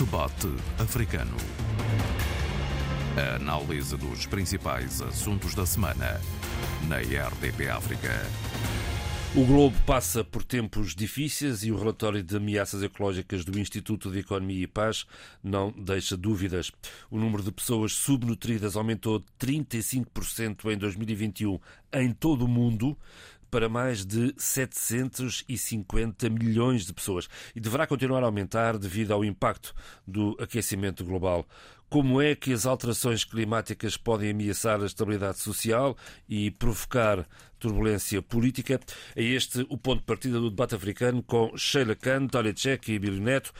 [0.00, 1.36] Debate Africano.
[3.18, 6.18] A análise dos principais assuntos da semana
[6.88, 8.08] na RDP África.
[9.36, 14.20] O globo passa por tempos difíceis e o relatório de ameaças ecológicas do Instituto de
[14.20, 15.04] Economia e Paz
[15.44, 16.72] não deixa dúvidas.
[17.10, 21.60] O número de pessoas subnutridas aumentou 35% em 2021
[21.92, 22.96] em todo o mundo,
[23.50, 29.74] para mais de 750 milhões de pessoas e deverá continuar a aumentar devido ao impacto
[30.06, 31.46] do aquecimento global.
[31.90, 35.96] Como é que as alterações climáticas podem ameaçar a estabilidade social
[36.28, 37.26] e provocar
[37.58, 38.78] turbulência política?
[39.16, 42.98] É este o ponto de partida do debate africano com Sheila Khan, Tólia Tchek e
[43.00, 43.52] Bílio Neto.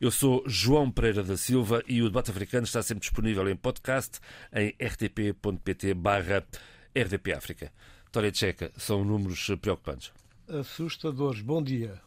[0.00, 4.18] Eu sou João Pereira da Silva e o debate africano está sempre disponível em podcast
[4.52, 6.44] em rtp.pt barra
[6.92, 7.70] RDP África.
[8.16, 10.10] Vitória Tcheca são números preocupantes.
[10.48, 11.42] Assustadores.
[11.42, 12.00] Bom dia.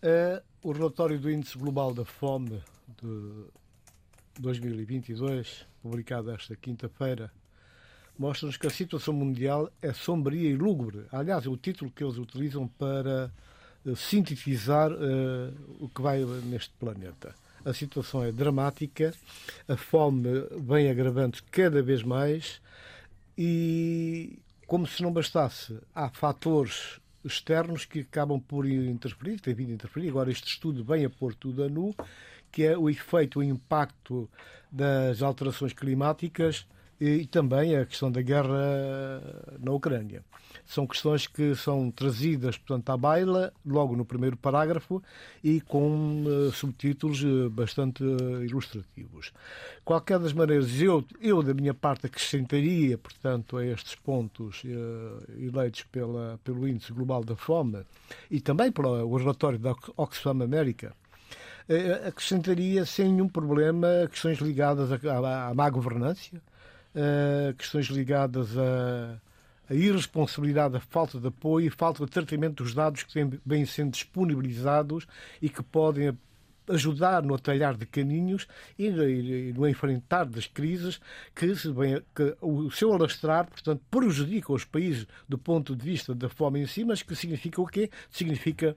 [0.00, 2.62] É, o relatório do Índice Global da Fome
[3.02, 3.46] de
[4.38, 7.32] 2022, publicado esta quinta-feira,
[8.16, 11.04] mostra-nos que a situação mundial é sombria e lúgubre.
[11.10, 13.28] Aliás, é o título que eles utilizam para
[13.84, 17.34] uh, sintetizar uh, o que vai neste planeta.
[17.64, 19.12] A situação é dramática,
[19.66, 20.28] a fome
[20.60, 22.60] vem agravando cada vez mais
[23.36, 24.38] e
[24.72, 29.74] como se não bastasse, há fatores externos que acabam por interferir, que têm vindo a
[29.74, 30.08] interferir.
[30.08, 31.94] Agora, este estudo vem a pôr tudo a nu,
[32.50, 34.30] que é o efeito, o impacto
[34.70, 36.66] das alterações climáticas
[37.04, 39.20] e também a questão da guerra
[39.58, 40.24] na Ucrânia.
[40.64, 45.02] São questões que são trazidas, portanto, à baila, logo no primeiro parágrafo
[45.42, 49.32] e com uh, subtítulos uh, bastante uh, ilustrativos.
[49.84, 54.62] Qualquer das maneiras, eu, eu, da minha parte, acrescentaria, portanto, a estes pontos
[55.36, 57.84] eleitos pela, pelo Índice Global da Fome
[58.30, 60.94] e também pelo relatório da Oxfam América,
[62.06, 66.40] acrescentaria sem nenhum problema questões ligadas à, à má governança,
[66.94, 69.20] uh, questões ligadas a,
[69.68, 73.92] a irresponsabilidade, a falta de apoio e falta de tratamento dos dados que vêm sendo
[73.92, 75.06] disponibilizados
[75.40, 76.16] e que podem
[76.68, 78.46] ajudar no atalhar de caminhos
[78.78, 78.90] e,
[79.52, 81.00] no enfrentar das crises
[81.34, 86.14] que, se bem, que o seu alastrar, portanto, prejudica os países do ponto de vista
[86.14, 87.90] da fome em si, mas que significa o quê?
[88.10, 88.76] Significa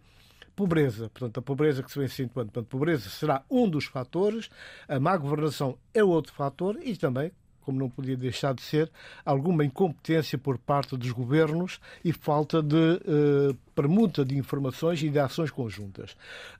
[0.55, 1.09] pobreza.
[1.09, 2.51] Portanto, a pobreza que se vem acentuando.
[2.51, 4.49] Portanto, pobreza será um dos fatores,
[4.87, 7.31] a má governação é outro fator e também,
[7.65, 8.91] como não podia deixar de ser,
[9.25, 15.19] alguma incompetência por parte dos governos e falta de uh, permuta de informações e de
[15.19, 16.11] ações conjuntas.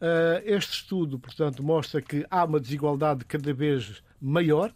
[0.02, 4.74] Uh, este estudo, portanto, mostra que há uma desigualdade cada vez maior.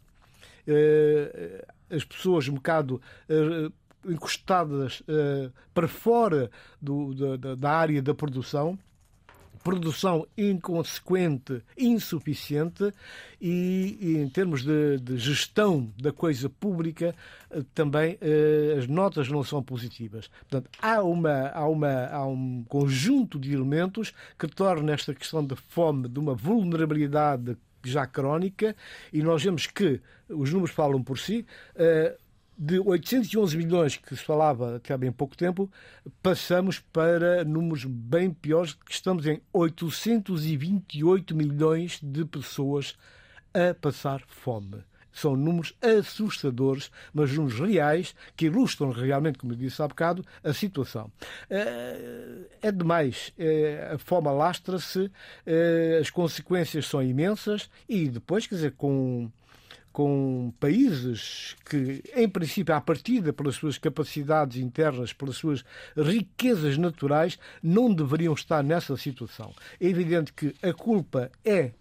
[0.67, 3.01] Uh, as pessoas um bocado
[4.07, 5.01] encostadas
[5.73, 8.77] para fora do, da, da área da produção
[9.63, 12.91] produção inconsequente, insuficiente
[13.39, 17.15] e, e em termos de, de, gestão da coisa pública
[17.51, 20.29] eh, também eh, as notas não são positivas.
[20.49, 25.55] Portanto, há, uma, há, uma, há um conjunto de elementos que torna esta questão da
[25.55, 28.75] fome de uma vulnerabilidade já crónica
[29.11, 31.45] e nós vemos que os números falam por si.
[31.75, 32.17] Eh,
[32.59, 35.71] de 811 milhões que se falava até há bem pouco tempo,
[36.21, 42.97] passamos para números bem piores, que estamos em 828 milhões de pessoas
[43.53, 44.83] a passar fome.
[45.09, 50.53] São números assustadores, mas números reais que ilustram realmente, como eu disse há bocado, a
[50.53, 51.09] situação.
[51.49, 53.33] Eh, é demais.
[53.37, 55.09] Eh, a fome alastra-se,
[55.45, 59.31] eh, as consequências são imensas e depois, quer dizer, com
[59.91, 65.63] com países que, em princípio, à partida, pelas suas capacidades internas, pelas suas
[65.95, 69.53] riquezas naturais, não deveriam estar nessa situação.
[69.79, 71.71] É evidente que a culpa é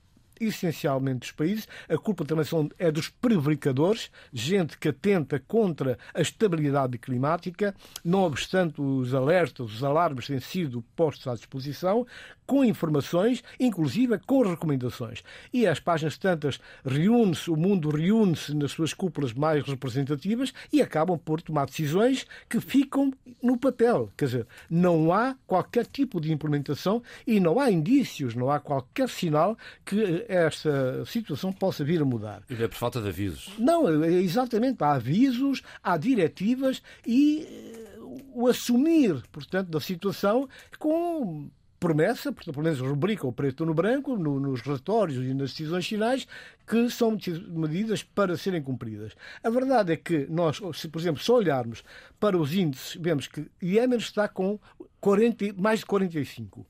[0.41, 1.69] essencialmente dos países.
[1.89, 2.45] A culpa também
[2.79, 7.75] é dos prevaricadores, gente que atenta contra a estabilidade climática.
[8.05, 12.07] Não obstante os alertas, os alarmes têm sido postos à disposição,
[12.49, 15.23] com informações, inclusive com recomendações.
[15.53, 21.19] E às páginas tantas reúne-se, o mundo reúne-se nas suas cúpulas mais representativas e acabam
[21.19, 23.13] por tomar decisões que ficam
[23.43, 24.11] no papel.
[24.17, 29.11] Quer dizer, não há qualquer tipo de implementação e não há indícios, não há qualquer
[29.11, 32.43] sinal que esta situação possa vir a mudar.
[32.49, 33.53] E é por falta de avisos?
[33.59, 34.83] Não, é exatamente.
[34.83, 37.99] Há avisos, há diretivas e eh,
[38.33, 40.49] o assumir, portanto, da situação
[40.79, 45.87] com promessa, pelo menos rubrica o preto no branco, no, nos relatórios e nas decisões
[45.87, 46.27] finais,
[46.67, 47.17] que são
[47.49, 49.13] medidas para serem cumpridas.
[49.43, 51.85] A verdade é que nós, se por exemplo, só olharmos
[52.19, 54.59] para os índices, vemos que Iémen está com
[55.01, 56.67] 40, mais de 45.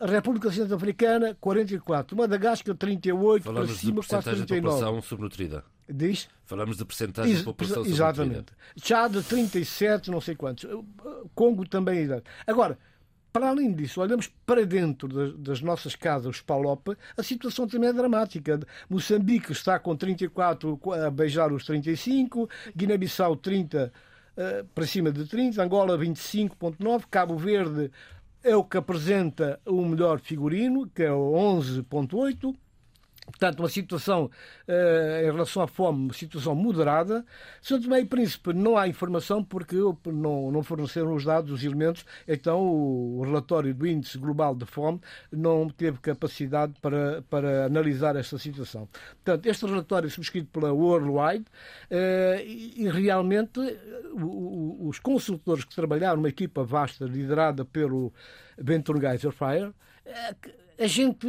[0.00, 2.16] A República Centro-Africana, 44.
[2.16, 3.44] Madagascar, 38.
[3.44, 5.64] Falamos para cima, de porcentagem de população subnutrida.
[5.88, 6.28] Diz?
[6.44, 8.52] Falamos de porcentagem de população Exatamente.
[8.76, 10.66] Chad, 37, não sei quantos.
[11.34, 12.08] Congo também.
[12.46, 12.78] Agora,
[13.34, 16.44] para além disso, olhamos para dentro das, das nossas casas, os
[17.16, 18.60] a situação também é dramática.
[18.88, 23.92] Moçambique está com 34 a beijar os 35, Guiné-Bissau 30
[24.36, 27.90] uh, para cima de 30, Angola 25.9, Cabo Verde
[28.40, 32.54] é o que apresenta o melhor figurino, que é o 11.8,
[33.26, 37.24] Portanto, uma situação uh, em relação à fome, uma situação moderada.
[37.62, 39.76] São Tomé e Príncipe não há informação porque
[40.06, 44.66] não, não forneceram os dados, os elementos, então o, o, relatório do Índice Global de
[44.66, 45.00] Fome
[45.32, 48.88] não teve capacidade para, para analisar esta situação.
[49.24, 51.44] Portanto, este relatório é subscrito pela Worldwide
[51.90, 53.58] uh, e, e, realmente
[54.12, 58.12] o, os consultores que trabalharam, uma equipa vasta liderada pelo
[58.60, 61.26] Benton Geyser Fire, uh, a gente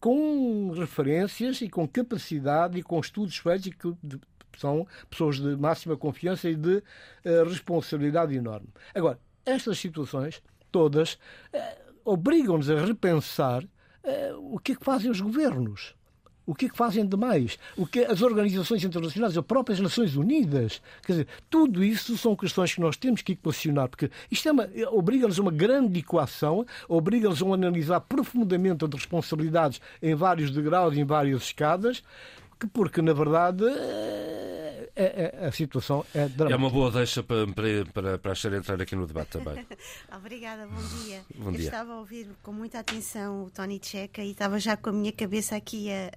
[0.00, 3.94] com referências e com capacidade e com estudos feitos e que
[4.56, 8.68] são pessoas de máxima confiança e de uh, responsabilidade enorme.
[8.94, 15.20] Agora, estas situações todas uh, obrigam-nos a repensar uh, o que é que fazem os
[15.20, 15.94] governos.
[16.48, 17.58] O que é que fazem demais?
[17.76, 20.80] O que as organizações internacionais, as próprias Nações Unidas?
[21.04, 25.38] Quer dizer, tudo isso são questões que nós temos que equacionar, porque isto é obriga-nos
[25.38, 31.42] a uma grande equação, obriga-nos a analisar profundamente as responsabilidades em vários degraus, em várias
[31.42, 32.02] escadas,
[32.72, 33.64] porque, na verdade,
[34.98, 36.52] é, é, a situação é dramática.
[36.52, 37.46] É uma boa deixa para,
[37.94, 39.64] para, para a Xer entrar aqui no debate também.
[40.12, 41.22] Obrigada, bom dia.
[41.36, 41.60] Bom dia.
[41.60, 44.92] Eu estava a ouvir com muita atenção o Tony Checa e estava já com a
[44.92, 46.10] minha cabeça aqui a.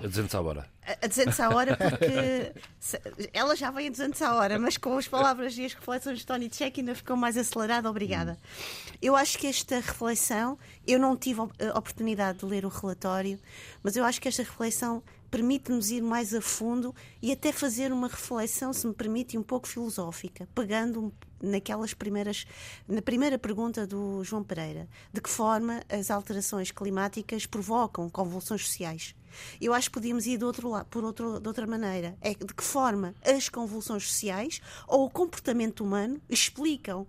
[0.00, 0.66] A, a 200 à hora.
[0.86, 2.52] A, a 200 à hora, porque
[3.34, 6.26] ela já vem a 200 à hora, mas com as palavras e as reflexões de
[6.26, 7.90] Tony Checa ainda ficou mais acelerada.
[7.90, 8.32] Obrigada.
[8.32, 8.96] Hum.
[9.02, 13.38] Eu acho que esta reflexão, eu não tive a oportunidade de ler o relatório,
[13.82, 15.02] mas eu acho que esta reflexão
[15.32, 19.66] permite-nos ir mais a fundo e até fazer uma reflexão, se me permite, um pouco
[19.66, 21.10] filosófica, pegando
[21.42, 22.44] naquelas primeiras,
[22.86, 29.14] na primeira pergunta do João Pereira, de que forma as alterações climáticas provocam convulsões sociais.
[29.58, 32.14] Eu acho que podíamos ir de outro lado, por outro, de outra maneira.
[32.20, 37.06] É de que forma as convulsões sociais ou o comportamento humano explicam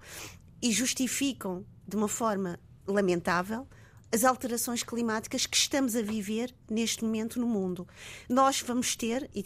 [0.61, 3.67] e justificam de uma forma lamentável
[4.13, 7.87] as alterações climáticas que estamos a viver neste momento no mundo.
[8.29, 9.43] Nós vamos ter, e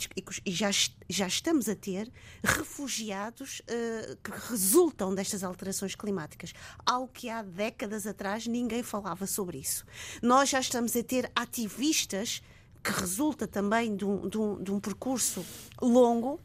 [0.51, 0.69] já,
[1.07, 2.11] já estamos a ter,
[2.43, 6.53] refugiados uh, que resultam destas alterações climáticas.
[6.85, 9.85] Algo que há décadas atrás ninguém falava sobre isso.
[10.21, 12.41] Nós já estamos a ter ativistas
[12.83, 15.45] que resulta também de um, de um, de um percurso
[15.81, 16.41] longo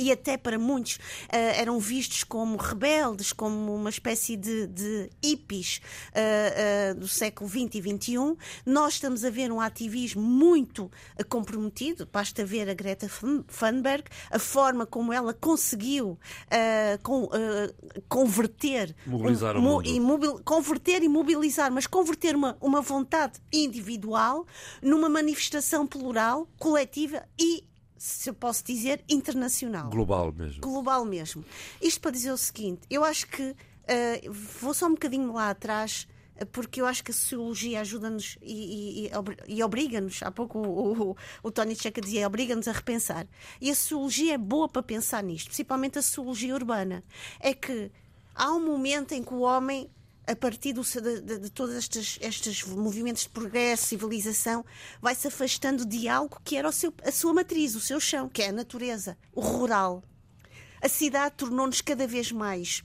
[0.00, 1.00] e até para muitos uh,
[1.30, 7.74] eram vistos como rebeldes, como uma espécie de, de hippies uh, uh, do século XX
[7.74, 8.36] e XXI.
[8.64, 10.90] Nós estamos a ver um ativismo muito
[11.28, 16.18] comprometido, basta ver a Greta Thunberg, a forma como ela conseguiu
[17.02, 17.28] com,
[18.08, 24.46] converter, mobilizar um, e mobil, converter e mobilizar, mas converter uma, uma vontade individual
[24.80, 27.64] numa manifestação plural, coletiva e
[28.00, 29.90] se eu posso dizer, internacional.
[29.90, 30.62] Global mesmo.
[30.62, 31.44] Global mesmo.
[31.82, 36.08] Isto para dizer o seguinte, eu acho que uh, vou só um bocadinho lá atrás
[36.50, 39.10] porque eu acho que a sociologia ajuda-nos e, e,
[39.46, 43.26] e obriga-nos, há pouco o, o, o Tony Checa dizia, obriga-nos a repensar.
[43.60, 47.04] E a sociologia é boa para pensar nisto, principalmente a sociologia urbana.
[47.38, 47.92] É que
[48.34, 49.90] há um momento em que o homem
[50.26, 54.64] a partir do, de, de, de, todos estes, estes movimentos de progresso, civilização,
[55.00, 58.42] vai se afastando de algo que era seu, a sua matriz, o seu chão, que
[58.42, 60.02] é a natureza, o rural.
[60.80, 62.82] A cidade tornou-nos cada vez mais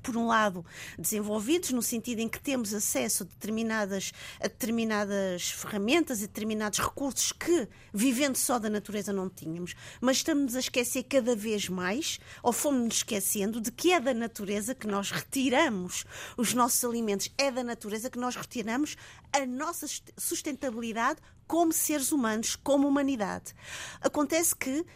[0.00, 0.64] por um lado,
[0.98, 7.32] desenvolvidos, no sentido em que temos acesso a determinadas, a determinadas ferramentas e determinados recursos
[7.32, 9.74] que, vivendo só da natureza, não tínhamos.
[10.00, 14.74] Mas estamos a esquecer cada vez mais, ou fomos-nos esquecendo, de que é da natureza
[14.74, 16.04] que nós retiramos
[16.36, 18.96] os nossos alimentos, é da natureza que nós retiramos
[19.32, 23.52] a nossa sustentabilidade como seres humanos, como humanidade.
[24.00, 24.86] Acontece que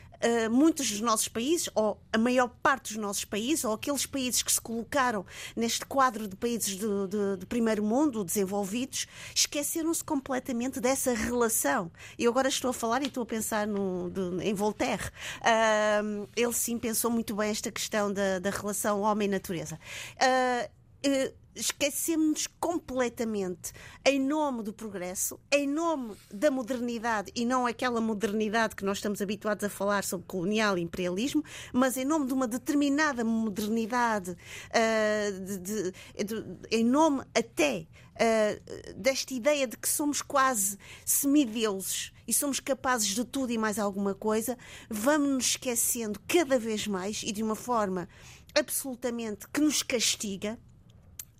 [0.50, 4.52] muitos dos nossos países, ou a maior parte dos nossos países, ou aqueles países que
[4.52, 11.12] se colocaram neste quadro de países de, de, de primeiro mundo, desenvolvidos, esqueceram-se completamente dessa
[11.12, 11.90] relação.
[12.18, 15.04] Eu agora estou a falar e estou a pensar no, de, em Voltaire.
[15.40, 19.78] Uh, ele sim pensou muito bem esta questão da, da relação homem-natureza.
[20.16, 23.72] Uh, esquecemos-nos completamente
[24.04, 29.22] em nome do progresso, em nome da modernidade e não aquela modernidade que nós estamos
[29.22, 35.40] habituados a falar sobre colonial e imperialismo, mas em nome de uma determinada modernidade, uh,
[35.44, 35.92] de, de,
[36.24, 43.08] de, em nome até uh, desta ideia de que somos quase semideuses e somos capazes
[43.08, 44.56] de tudo e mais alguma coisa,
[44.88, 48.08] vamos nos esquecendo cada vez mais e de uma forma
[48.54, 50.58] absolutamente que nos castiga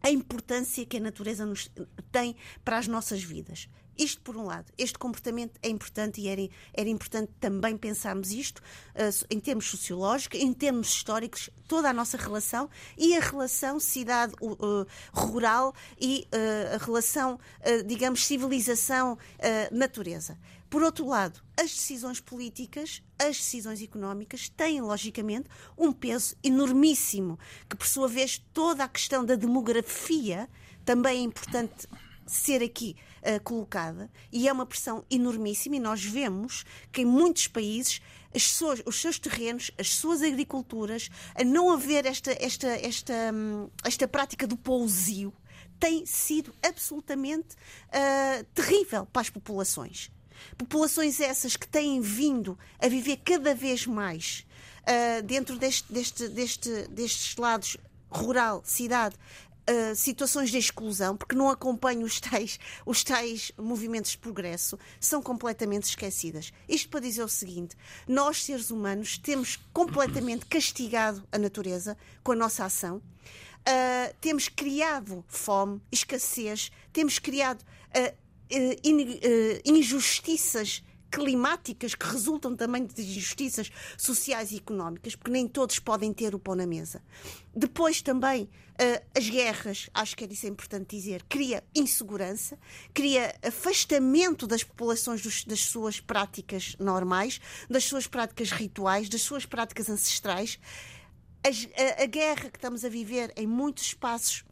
[0.05, 1.71] a importância que a natureza nos
[2.13, 3.71] tem para as nossas vidas.
[3.97, 4.73] Isto por um lado.
[4.77, 8.63] Este comportamento é importante e era, era importante também pensarmos isto uh,
[9.31, 12.69] em termos sociológicos, em termos históricos, toda a nossa relação
[12.99, 17.41] e a relação cidade-rural uh, e uh, a relação,
[17.87, 20.37] digamos, civilização-natureza.
[20.75, 27.39] Por outro lado, as decisões políticas, as decisões económicas têm, logicamente, um peso enormíssimo,
[27.71, 30.51] que, por sua vez, toda a questão da demografia
[30.85, 31.87] também é importante
[32.27, 37.47] ser aqui uh, colocada e é uma pressão enormíssima e nós vemos que em muitos
[37.47, 38.03] países
[38.37, 44.09] suas, os seus terrenos, as suas agriculturas, a não haver esta, esta, esta, hum, esta
[44.09, 45.33] prática do pousio
[45.79, 50.11] tem sido absolutamente uh, terrível para as populações.
[50.57, 54.47] Populações essas que têm vindo a viver cada vez mais
[54.83, 57.77] uh, dentro deste, deste, deste, destes lados
[58.11, 59.17] rural, cidade,
[59.67, 65.23] Uh, situações de exclusão, porque não acompanham os tais, os tais movimentos de progresso, são
[65.23, 66.53] completamente esquecidas.
[66.69, 67.75] Isto para dizer o seguinte:
[68.07, 75.25] nós, seres humanos, temos completamente castigado a natureza com a nossa ação, uh, temos criado
[75.29, 78.24] fome, escassez, temos criado uh,
[79.65, 80.83] injustiças
[81.15, 86.41] climáticas que resultam também de injustiças sociais e económicas, porque nem todos podem ter o
[86.41, 87.01] pão na mesa.
[87.55, 88.49] Depois também uh,
[89.17, 92.59] as guerras, acho que é isso é importante dizer, cria insegurança,
[92.93, 99.47] cria afastamento das populações dos, das suas práticas normais, das suas práticas rituais, das suas
[99.47, 100.59] práticas ancestrais.
[101.45, 104.45] A, a, a guerra que estamos a viver em muitos espaços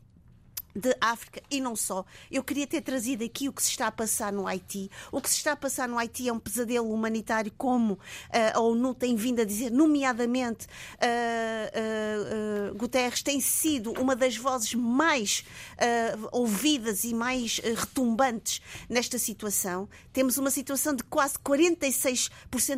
[0.74, 2.04] de África e não só.
[2.30, 4.90] Eu queria ter trazido aqui o que se está a passar no Haiti.
[5.10, 7.98] O que se está a passar no Haiti é um pesadelo humanitário, como uh,
[8.54, 14.74] a ONU tem vindo a dizer, nomeadamente uh, uh, Guterres tem sido uma das vozes
[14.74, 15.44] mais
[16.30, 19.88] ouvidas e mais retumbantes nesta situação.
[20.12, 22.30] Temos uma situação de quase 46%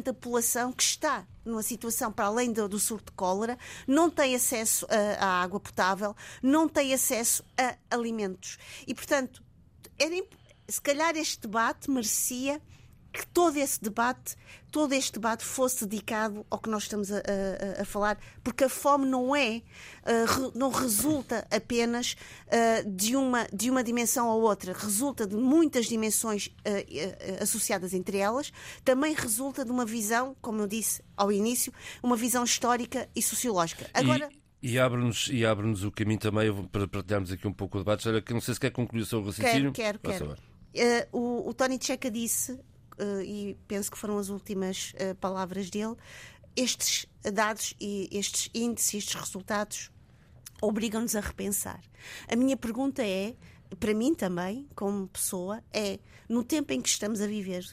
[0.02, 4.34] da população que está numa situação para além do, do surto de cólera, não tem
[4.34, 4.86] acesso
[5.18, 8.58] a, água potável, não tem acesso a alimentos.
[8.86, 9.42] E, portanto,
[9.98, 10.14] era,
[10.68, 12.60] se calhar este debate merecia
[13.12, 14.36] que todo esse debate,
[14.74, 18.68] todo este debate fosse dedicado ao que nós estamos a, a, a falar, porque a
[18.68, 19.62] fome não é,
[20.02, 22.16] uh, não resulta apenas
[22.48, 28.18] uh, de, uma, de uma dimensão ou outra, resulta de muitas dimensões uh, associadas entre
[28.18, 28.52] elas,
[28.84, 33.88] também resulta de uma visão, como eu disse ao início, uma visão histórica e sociológica.
[33.94, 34.28] Agora.
[34.32, 34.44] E...
[34.66, 38.08] E abre-nos e abre o caminho também para partilharmos aqui um pouco o debate.
[38.32, 39.72] Não sei se quer concluir o seu raciocínio.
[39.72, 41.10] Quero, quero, quero.
[41.12, 42.58] Uh, o, o Tony Checa disse
[43.24, 45.96] e penso que foram as últimas uh, palavras dele,
[46.56, 49.90] estes dados e estes índices, estes resultados,
[50.62, 51.80] obrigam-nos a repensar.
[52.28, 53.34] A minha pergunta é,
[53.78, 55.98] para mim também, como pessoa, é
[56.28, 57.66] no tempo em que estamos a viver,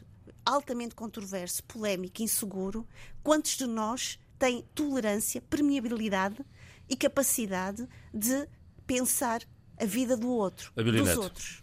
[0.46, 2.88] altamente controverso, polémico, inseguro,
[3.24, 6.44] quantos de nós têm tolerância, permeabilidade
[6.90, 8.48] e capacidade de
[8.88, 9.42] pensar
[9.78, 11.61] a vida do outro, dos outros?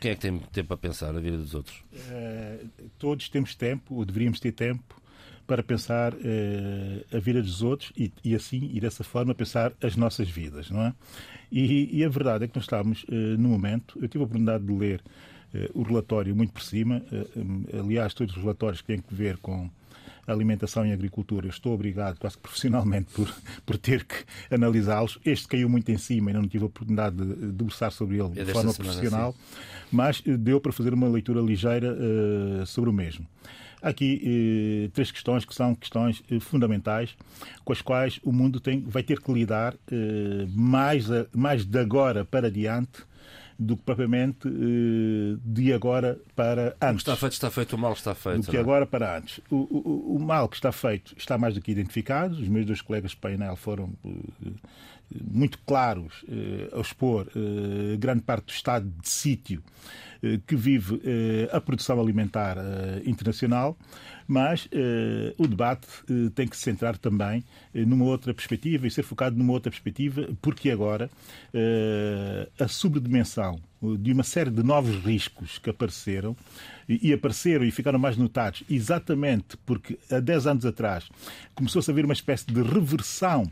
[0.00, 1.76] Quem é que tem tempo para pensar a vida dos outros?
[1.92, 5.00] Uh, todos temos tempo, ou deveríamos ter tempo,
[5.46, 9.96] para pensar uh, a vida dos outros e, e, assim, e dessa forma, pensar as
[9.96, 10.94] nossas vidas, não é?
[11.50, 14.64] E, e a verdade é que nós estamos, uh, no momento, eu tive a oportunidade
[14.64, 15.02] de ler
[15.72, 17.02] o relatório muito por cima,
[17.72, 19.70] aliás, todos os relatórios que têm que ver com
[20.26, 23.32] alimentação e agricultura, estou obrigado, quase que profissionalmente, por,
[23.64, 24.16] por ter que
[24.50, 25.18] analisá-los.
[25.24, 28.44] Este caiu muito em cima e não tive a oportunidade de debruçar sobre ele é
[28.44, 29.34] de forma profissional,
[29.90, 33.26] mas eh, deu para fazer uma leitura ligeira uh, sobre o mesmo.
[33.80, 37.16] Aqui uh, três questões que são questões fundamentais
[37.64, 39.74] com as quais o mundo tem, vai ter que lidar
[40.54, 43.04] mais, a, mais de agora para diante
[43.58, 47.06] do que propriamente eh, de agora para antes.
[47.06, 48.42] O está feito, está feito, o mal está feito.
[48.42, 48.60] Do que é?
[48.60, 49.40] agora para antes.
[49.50, 52.34] O, o, o, mal que está feito está mais do que identificado.
[52.34, 54.54] Os meus dois colegas de painel foram uh,
[55.30, 56.24] muito claros
[56.76, 57.26] a expor
[57.98, 59.62] grande parte do estado de sítio
[60.46, 61.00] que vive
[61.52, 62.56] a produção alimentar
[63.04, 63.76] internacional,
[64.26, 64.68] mas
[65.38, 65.86] o debate
[66.34, 70.70] tem que se centrar também numa outra perspectiva e ser focado numa outra perspectiva, porque
[70.70, 71.08] agora
[72.58, 73.60] a sobredimensão
[74.00, 76.34] de uma série de novos riscos que apareceram
[76.88, 81.08] e, apareceram e ficaram mais notados exatamente porque há 10 anos atrás
[81.54, 83.44] começou-se a haver uma espécie de reversão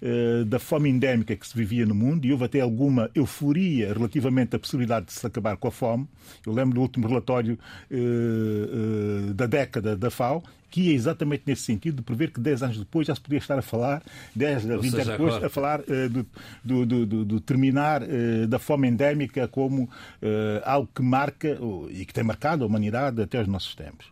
[0.00, 4.54] eh, da fome endémica que se vivia no mundo e houve até alguma euforia relativamente
[4.54, 6.06] à possibilidade de se acabar com a fome.
[6.44, 7.58] Eu lembro do último relatório
[7.90, 12.78] uh, da década da FAO, que ia exatamente nesse sentido, de prever que 10 anos
[12.78, 14.02] depois já se podia estar a falar,
[14.34, 15.46] 10 a 20 anos depois, agora...
[15.46, 16.26] a falar uh, do,
[16.86, 19.88] do, do, do, terminar uh, da fome endémica como uh,
[20.64, 21.58] algo que marca
[21.90, 24.06] e que tem marcado a humanidade até os nossos tempos.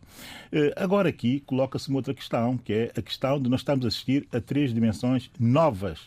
[0.76, 4.28] Agora aqui coloca-se uma outra questão, que é a questão de nós estarmos a assistir
[4.32, 5.98] a três dimensões novas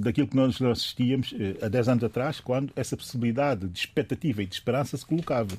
[0.00, 4.54] daquilo que nós assistíamos há 10 anos atrás, quando essa possibilidade de expectativa e de
[4.54, 5.56] esperança se colocava.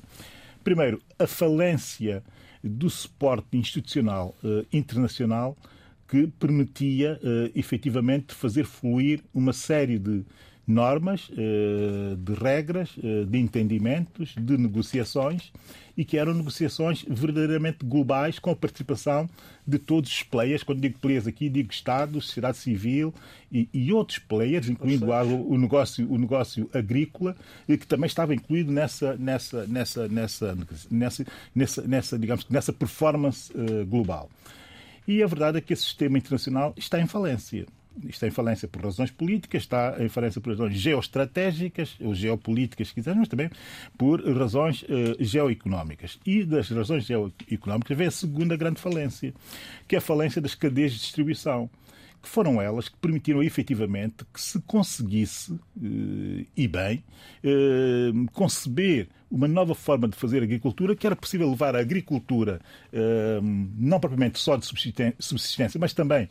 [0.64, 2.22] Primeiro, a falência
[2.68, 5.56] do suporte institucional uh, internacional
[6.08, 10.24] que permitia uh, efetivamente fazer fluir uma série de
[10.66, 15.52] normas, uh, de regras, uh, de entendimentos, de negociações
[15.96, 19.28] e que eram negociações verdadeiramente globais com a participação
[19.66, 20.62] de todos os players.
[20.62, 23.14] Quando digo players aqui, digo Estados, sociedade civil
[23.52, 28.72] e, e outros players, incluindo o, o, negócio, o negócio agrícola, que também estava incluído
[28.72, 30.56] nessa, nessa, nessa, nessa,
[30.90, 34.28] nessa, nessa, nessa digamos, nessa performance uh, global.
[35.06, 37.66] E a verdade é que esse sistema internacional está em falência
[38.08, 42.94] está em falência por razões políticas, está em falência por razões geoestratégicas, ou geopolíticas, se
[42.94, 43.50] quiser, mas também
[43.96, 46.18] por razões uh, geoeconómicas.
[46.26, 49.32] E das razões geoeconómicas vem a segunda grande falência,
[49.86, 51.70] que é a falência das cadeias de distribuição
[52.24, 57.04] que foram elas que permitiram efetivamente que se conseguisse, uh, e bem,
[57.44, 62.60] uh, conceber uma nova forma de fazer agricultura, que era possível levar a agricultura,
[62.92, 66.28] ehm, não propriamente só de subsistência, mas também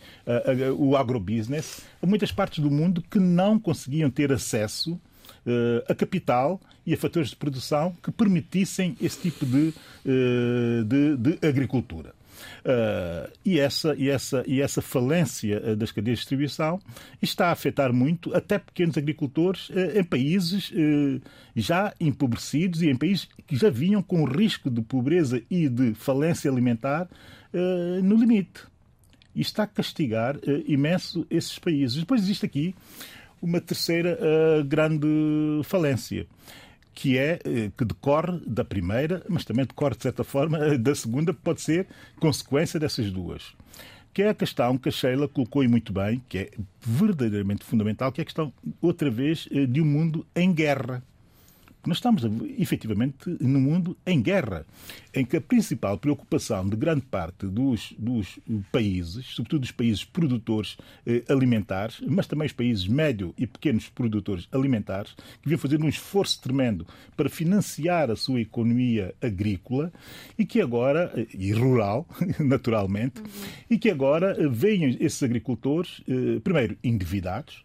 [0.77, 4.99] o agrobusiness, a muitas partes do mundo que não conseguiam ter acesso
[5.45, 9.73] eh, a capital e a fatores de produção que permitissem esse tipo de,
[10.05, 12.13] eh, de, de agricultura.
[12.65, 16.79] Uh, e, essa, e, essa, e essa falência uh, das cadeias de distribuição
[17.21, 20.71] está a afetar muito até pequenos agricultores uh, em países
[21.55, 26.49] já empobrecidos e em países que já vinham com risco de pobreza e de falência
[26.49, 27.07] alimentar
[28.03, 28.63] no limite.
[29.35, 31.97] E está a castigar imenso esses países.
[31.97, 32.73] Depois existe aqui
[33.41, 34.17] uma terceira
[34.65, 35.07] grande
[35.63, 36.25] falência
[36.93, 41.33] que é eh, que decorre da primeira, mas também decorre, de certa forma, da segunda,
[41.33, 41.87] pode ser
[42.19, 43.55] consequência dessas duas.
[44.13, 48.11] Que é a questão que a Sheila colocou e muito bem, que é verdadeiramente fundamental,
[48.11, 51.03] que é a questão, outra vez, eh, de um mundo em guerra.
[51.85, 52.23] Nós estamos
[52.57, 54.65] efetivamente num mundo em guerra,
[55.13, 58.39] em que a principal preocupação de grande parte dos, dos
[58.71, 64.47] países, sobretudo os países produtores eh, alimentares, mas também os países médio e pequenos produtores
[64.53, 69.91] alimentares, que vêm fazer um esforço tremendo para financiar a sua economia agrícola
[70.37, 72.07] e que agora, eh, e rural,
[72.39, 73.27] naturalmente, uhum.
[73.69, 77.61] e que agora eh, veem esses agricultores, eh, primeiro, endividados,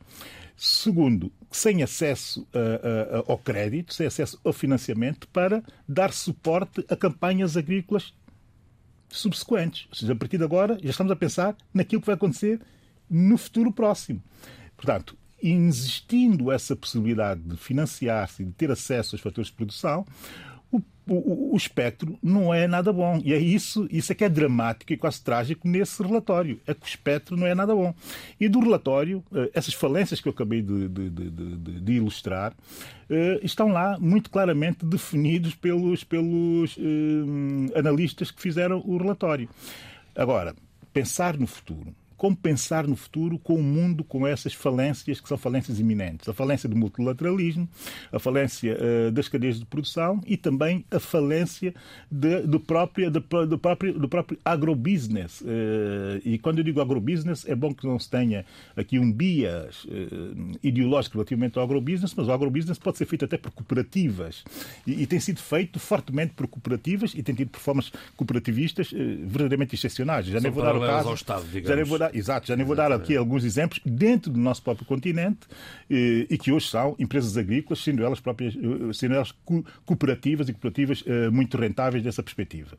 [0.60, 6.96] Segundo, sem acesso a, a, ao crédito, sem acesso ao financiamento para dar suporte a
[6.96, 8.14] campanhas agrícolas
[9.08, 9.86] subsequentes.
[9.88, 12.60] Ou seja, a partir de agora já estamos a pensar naquilo que vai acontecer
[13.08, 14.22] no futuro próximo.
[14.76, 20.04] Portanto, existindo essa possibilidade de financiar-se e de ter acesso aos fatores de produção,
[20.70, 23.20] o, o, o, espectro não é nada bom.
[23.24, 26.60] E é isso, isso é que é dramático e quase trágico nesse relatório.
[26.66, 27.94] É que o espectro não é nada bom.
[28.38, 32.52] E do relatório, eh, essas falências que eu acabei de, de, de, de ilustrar,
[33.08, 39.48] eh, estão lá muito claramente definidos pelos, pelos eh, analistas que fizeram o relatório.
[40.14, 40.54] Agora,
[40.92, 45.28] pensar no futuro como pensar no futuro com o um mundo com essas falências que
[45.28, 46.28] são falências iminentes.
[46.28, 47.68] A falência do multilateralismo,
[48.12, 51.72] a falência uh, das cadeias de produção e também a falência
[52.10, 55.40] de, do, próprio, de, do, próprio, do próprio agrobusiness.
[55.42, 58.44] Uh, e quando eu digo agrobusiness, é bom que não se tenha
[58.76, 63.38] aqui um bias uh, ideológico relativamente ao agrobusiness, mas o agrobusiness pode ser feito até
[63.38, 64.42] por cooperativas.
[64.84, 70.26] E, e tem sido feito fortemente por cooperativas e tem tido performances cooperativistas verdadeiramente excepcionais.
[70.26, 71.14] Já nem vou dar o caso.
[71.14, 74.38] Estado, já nem vou dar, exato, já nem vou dar aqui alguns exemplos dentro do
[74.38, 75.46] nosso próprio continente
[75.88, 79.34] e, eh, e que hoje são empresas agrícolas, sendo elas próprias, eh, sendo elas
[79.84, 82.76] cooperativas e cooperativas eh, muito rentáveis dessa perspectiva.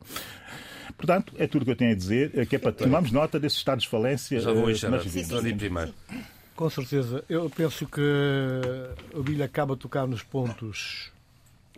[0.96, 3.58] Portanto, é tudo o que eu tenho a dizer, que é para tomarmos nota desses
[3.58, 4.38] estados de falência.
[4.40, 5.00] Já vou enxergar.
[5.56, 5.94] Primeiro.
[6.54, 7.24] Com certeza.
[7.28, 8.02] Eu penso que
[9.14, 11.10] o Bilha acaba de tocar nos pontos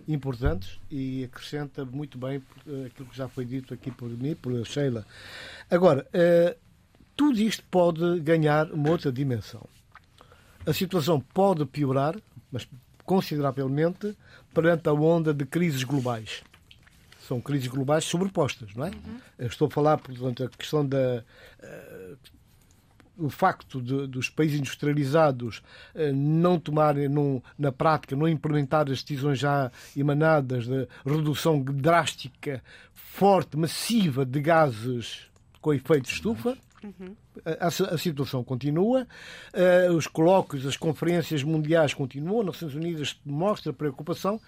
[0.08, 2.42] importantes e acrescenta muito bem
[2.86, 5.06] aquilo que já foi dito aqui por mim, por Sheila.
[5.70, 6.06] Agora,
[7.16, 9.66] tudo isto pode ganhar uma outra dimensão.
[10.66, 12.16] A situação pode piorar,
[12.50, 12.68] mas
[13.04, 14.16] consideravelmente,
[14.54, 16.42] perante a onda de crises globais.
[17.26, 18.90] São crises globais sobrepostas, não é?
[18.90, 19.46] Uhum.
[19.46, 21.24] Estou a falar, portanto, a questão da.
[21.62, 22.16] Uh,
[23.18, 25.62] o facto de, dos países industrializados
[25.94, 27.08] uh, não tomarem,
[27.58, 35.30] na prática, não implementar as decisões já emanadas de redução drástica, forte, massiva de gases
[35.60, 36.56] com efeito estufa.
[36.82, 37.14] Uhum.
[37.44, 39.06] A, a, situação continua,
[39.54, 44.40] uh, os colóquios, as conferências mundiais continuam, nas Nações Unidas mostra preocupação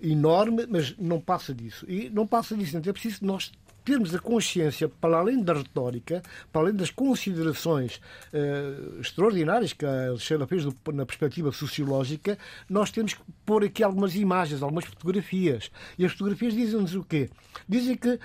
[0.00, 1.84] enorme, mas não passa disso.
[1.88, 3.52] E não passa disso, então é preciso nós
[3.84, 7.96] termos a consciência, para além da retórica, para além das considerações
[8.34, 12.36] uh, extraordinárias que a Sheila fez do, na perspectiva sociológica,
[12.68, 15.70] nós temos que pôr aqui algumas imagens, algumas fotografias.
[15.98, 17.30] E as fotografias dizem-nos o quê?
[17.66, 18.20] Dizem que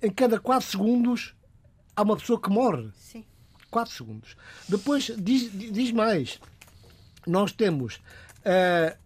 [0.00, 1.34] em cada 4 segundos
[1.96, 2.90] há uma pessoa que morre.
[2.94, 3.24] Sim.
[3.70, 4.36] 4 segundos.
[4.68, 6.38] Depois diz, diz mais.
[7.26, 8.96] Nós temos uh,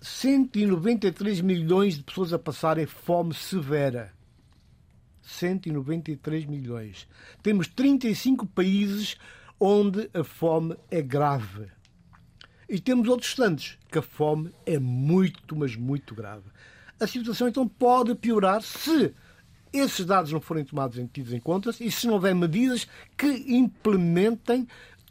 [0.00, 4.12] 193 milhões de pessoas a passarem fome severa.
[5.22, 7.06] 193 milhões.
[7.42, 9.16] Temos 35 países
[9.60, 11.66] onde a fome é grave.
[12.68, 16.50] E temos outros tantos que a fome é muito, mas muito grave.
[17.00, 19.14] A situação então pode piorar se
[19.72, 23.26] esses dados não forem tomados em, tidos em conta e se não houver medidas que
[23.26, 24.66] implementem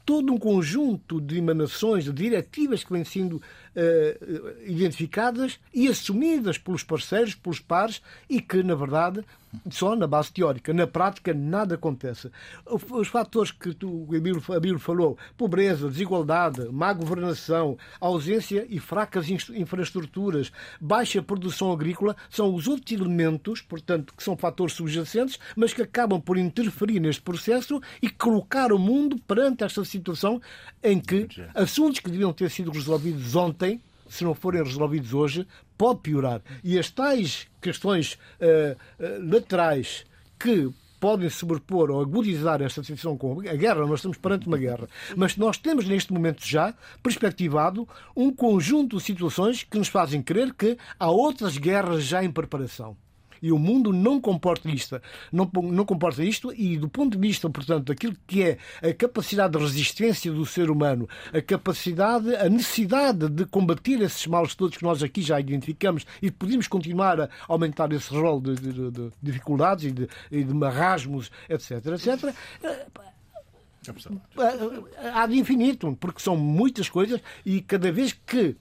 [0.06, 3.42] todo um conjunto de emanações, de diretivas que vêm sendo
[3.78, 9.24] uh, identificadas e assumidas pelos parceiros, pelos pares e que, na verdade,
[9.70, 10.74] só na base teórica.
[10.74, 12.30] Na prática, nada acontece.
[12.66, 20.52] Os fatores que tu, o Abílio falou, pobreza, desigualdade, má governação, ausência e fracas infraestruturas,
[20.80, 26.20] baixa produção agrícola, são os outros elementos, portanto, que são fatores subjacentes, mas que acabam
[26.20, 30.42] por interferir neste processo e colocar o mundo perante esta situação
[30.84, 33.67] em que assuntos que deviam ter sido resolvidos ontem
[34.10, 36.42] se não forem resolvidos hoje, pode piorar.
[36.64, 40.06] E as tais questões uh, uh, laterais
[40.40, 44.88] que podem sobrepor ou agudizar esta situação com a guerra, nós estamos perante uma guerra,
[45.16, 50.54] mas nós temos neste momento já perspectivado um conjunto de situações que nos fazem crer
[50.54, 52.98] que há outras guerras já em preparação.
[53.42, 55.00] E o mundo não comporta isto.
[55.32, 59.58] Não, não comporta isto e do ponto de vista, portanto, daquilo que é a capacidade
[59.58, 64.84] de resistência do ser humano, a capacidade, a necessidade de combater esses males todos que
[64.84, 69.86] nós aqui já identificamos e podemos continuar a aumentar esse rol de, de, de dificuldades
[69.86, 72.36] e de, e de marasmos, etc, etc,
[75.14, 78.56] há de infinito, porque são muitas coisas e cada vez que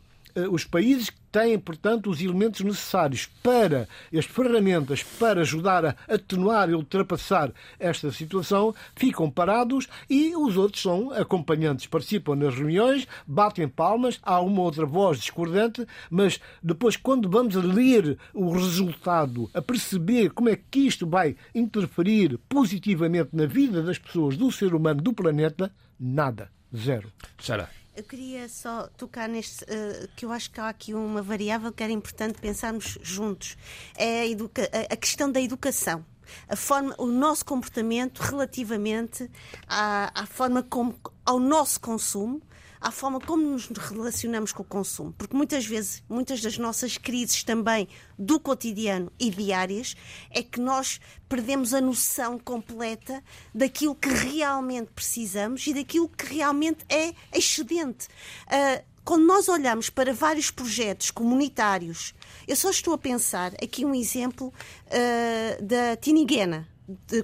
[0.51, 6.75] os países têm, portanto, os elementos necessários para, as ferramentas para ajudar a atenuar e
[6.75, 14.19] ultrapassar esta situação, ficam parados e os outros são acompanhantes, participam nas reuniões, batem palmas,
[14.23, 20.31] há uma outra voz discordante, mas depois, quando vamos a ler o resultado, a perceber
[20.31, 25.13] como é que isto vai interferir positivamente na vida das pessoas, do ser humano, do
[25.13, 26.51] planeta, nada.
[26.75, 27.13] Zero.
[27.39, 27.86] Sara.
[27.97, 31.83] Eu queria só tocar neste, uh, que eu acho que há aqui uma variável que
[31.83, 33.57] era importante pensarmos juntos.
[33.97, 36.05] É a, educa a questão da educação.
[36.47, 39.31] A forma, o nosso comportamento relativamente
[39.67, 42.43] à, à forma como, ao nosso consumo
[42.87, 45.13] à forma como nos relacionamos com o consumo.
[45.19, 49.97] Porque muitas vezes, muitas das nossas crises também do cotidiano e diárias,
[50.31, 56.85] é que nós perdemos a noção completa daquilo que realmente precisamos e daquilo que realmente
[56.89, 58.07] é excedente.
[58.47, 62.15] Uh, quando nós olhamos para vários projetos comunitários,
[62.47, 64.55] eu só estou a pensar aqui um exemplo
[64.87, 66.69] uh, da Tiniguena,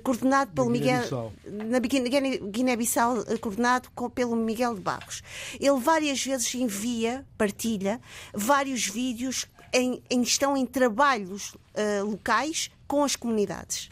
[0.03, 5.22] coordenado pelo Miguel na Guiné-Bissau eh, coordenado com, pelo Miguel de Barros.
[5.61, 8.01] Ele várias vezes envia, partilha
[8.35, 13.90] vários vídeos em, em estão em trabalhos uh, locais com as comunidades.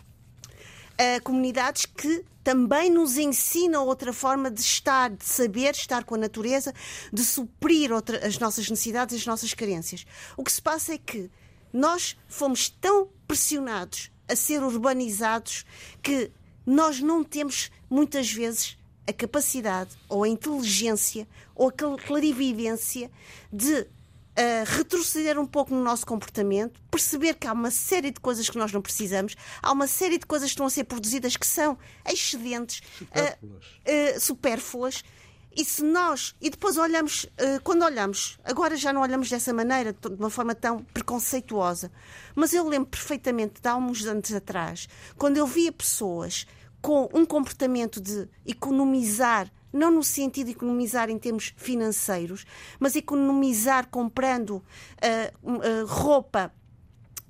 [0.94, 6.18] Uh, comunidades que também nos ensinam outra forma de estar, de saber estar com a
[6.18, 6.74] natureza,
[7.12, 10.04] de suprir outra, as nossas necessidades as nossas carências.
[10.36, 11.30] O que se passa é que
[11.72, 15.64] nós fomos tão pressionados a ser urbanizados
[16.02, 16.30] que
[16.66, 23.10] nós não temos muitas vezes a capacidade ou a inteligência ou a clarividência
[23.52, 23.86] de uh,
[24.66, 28.72] retroceder um pouco no nosso comportamento, perceber que há uma série de coisas que nós
[28.72, 31.76] não precisamos, há uma série de coisas que estão a ser produzidas que são
[32.08, 35.04] excedentes, supérfluas, uh, uh, supérfluas
[35.56, 39.92] E se nós, e depois olhamos, uh, quando olhamos, agora já não olhamos dessa maneira,
[39.92, 41.90] de uma forma tão preconceituosa,
[42.34, 46.46] mas eu lembro perfeitamente de há uns anos atrás, quando eu via pessoas
[46.80, 52.44] com um comportamento de economizar não no sentido de economizar em termos financeiros,
[52.78, 54.62] mas economizar comprando uh,
[55.48, 56.52] uh, roupa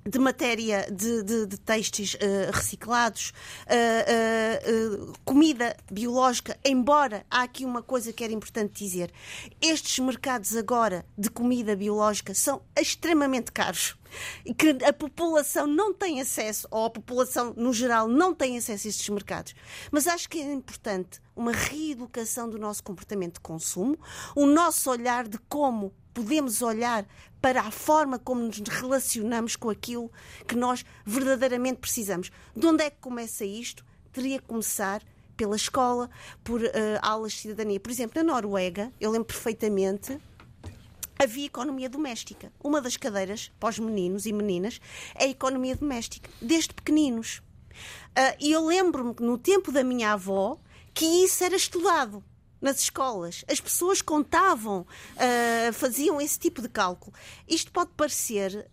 [0.05, 3.33] de matéria de, de, de têxteis uh, reciclados,
[3.67, 9.11] uh, uh, comida biológica, embora há aqui uma coisa que era importante dizer:
[9.61, 13.95] estes mercados agora de comida biológica são extremamente caros
[14.57, 18.89] que a população não tem acesso, ou a população no geral não tem acesso a
[18.89, 19.53] estes mercados.
[19.91, 23.97] Mas acho que é importante uma reeducação do nosso comportamento de consumo,
[24.35, 27.05] o nosso olhar de como podemos olhar
[27.41, 30.11] para a forma como nos relacionamos com aquilo
[30.47, 32.31] que nós verdadeiramente precisamos.
[32.55, 33.83] De onde é que começa isto?
[34.11, 35.01] Teria que começar
[35.41, 36.07] pela escola,
[36.43, 36.69] por uh,
[37.01, 37.79] aulas de cidadania.
[37.79, 40.19] Por exemplo, na Noruega, eu lembro perfeitamente,
[41.21, 42.51] havia economia doméstica.
[42.63, 44.81] Uma das cadeiras para os meninos e meninas
[45.15, 47.41] é a economia doméstica, desde pequeninos.
[48.11, 50.59] Uh, e eu lembro-me que no tempo da minha avó
[50.93, 52.23] que isso era estudado
[52.59, 53.43] nas escolas.
[53.49, 57.13] As pessoas contavam, uh, faziam esse tipo de cálculo.
[57.47, 58.67] Isto pode parecer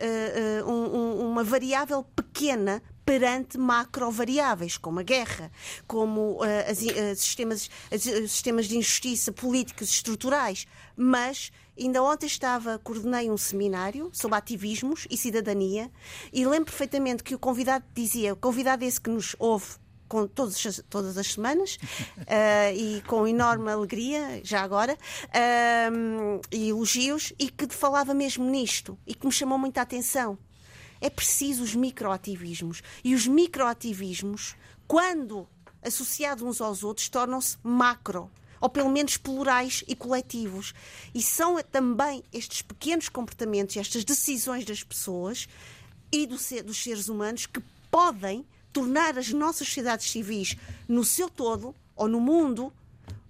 [0.62, 5.50] uh, um, uma variável pequena perante macrovariáveis, como a guerra,
[5.87, 10.66] como uh, as, as sistemas, as, sistemas de injustiça políticos estruturais.
[10.94, 11.50] Mas
[11.84, 15.90] ainda ontem estava, coordenei um seminário sobre ativismos e cidadania
[16.32, 19.76] e lembro perfeitamente que o convidado dizia, o convidado esse que nos ouve
[20.08, 27.32] com todos, todas as semanas uh, e com enorme alegria, já agora, uh, e elogios,
[27.38, 30.38] e que falava mesmo nisto e que me chamou muita atenção.
[31.00, 32.82] É preciso os microativismos.
[33.04, 35.46] E os microativismos, quando
[35.82, 40.74] associados uns aos outros, tornam-se macro ou pelo menos plurais e coletivos.
[41.14, 45.48] E são também estes pequenos comportamentos, estas decisões das pessoas
[46.10, 51.28] e do ser, dos seres humanos que podem tornar as nossas sociedades civis, no seu
[51.28, 52.72] todo ou no mundo,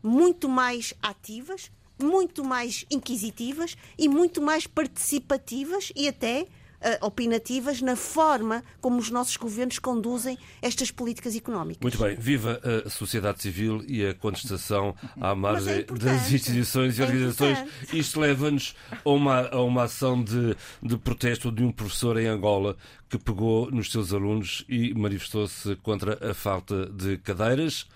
[0.03, 6.47] muito mais ativas, muito mais inquisitivas e muito mais participativas e até
[6.81, 11.83] uh, opinativas na forma como os nossos governos conduzem estas políticas económicas.
[11.83, 12.17] Muito bem.
[12.17, 17.59] Viva a sociedade civil e a contestação à margem é das instituições e é organizações.
[17.59, 22.27] É Isto leva-nos a uma, a uma ação de, de protesto de um professor em
[22.27, 22.77] Angola
[23.09, 27.87] que pegou nos seus alunos e manifestou-se contra a falta de cadeiras.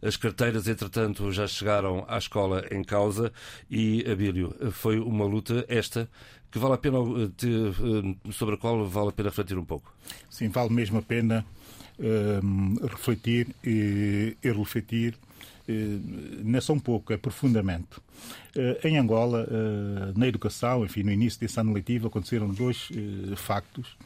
[0.00, 3.32] As carteiras, entretanto, já chegaram à escola em causa
[3.70, 6.10] e, Abílio, foi uma luta esta
[6.52, 9.92] que vale a pena eh, sobre a qual vale a pena refletir um pouco.
[10.30, 11.44] Sim, vale mesmo a pena
[11.98, 15.14] uh, refletir e, e refletir
[15.68, 17.98] uh, não é só um pouco, é profundamente.
[18.54, 22.88] Uh, em Angola, uh, na educação, enfim, no início desse ano letivo, aconteceram dois
[23.36, 23.96] factos,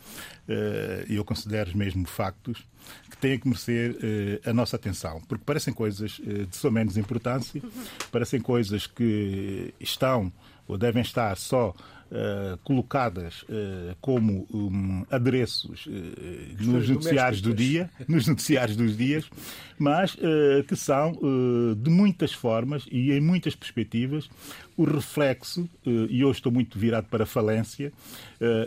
[1.09, 2.65] e eu considero mesmo factos,
[3.11, 3.97] que têm que merecer
[4.45, 7.61] a nossa atenção, porque parecem coisas de só menos importância,
[8.13, 10.33] parecem coisas que estão
[10.69, 11.75] ou devem estar só
[12.11, 15.91] uh, colocadas uh, como um, adereços uh,
[16.61, 19.29] nos noticiários do dia, nos noticiários dos dias,
[19.79, 20.17] mas
[20.67, 21.13] que são
[21.77, 24.27] de muitas formas e em muitas perspectivas
[24.75, 27.93] o reflexo, e hoje estou muito virado para a falência,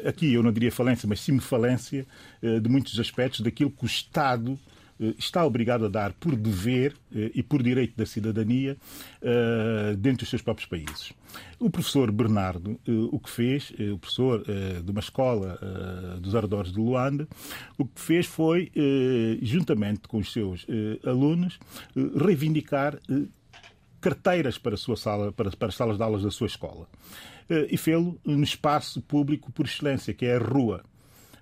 [0.08, 2.06] aqui eu não diria falência, mas sim falência,
[2.42, 4.79] de muitos aspectos daquilo que o Estado eh,
[5.18, 8.76] está obrigado a dar por dever eh, e por direito da cidadania
[9.22, 11.14] eh, dentro dos seus próprios países.
[11.60, 12.80] O professor Bernardo,
[13.12, 14.44] o que fez, o professor
[14.84, 15.60] de uma escola
[16.20, 17.28] dos arredores de Luanda,
[17.78, 18.72] o que fez foi,
[19.42, 20.66] juntamente com os seus
[21.06, 21.60] alunos,
[22.16, 22.98] reivindicar
[24.02, 26.88] carteiras para, a sua sala, para, para as salas de aulas da sua escola.
[27.70, 30.82] E fê-lo no espaço público por excelência, que é a rua.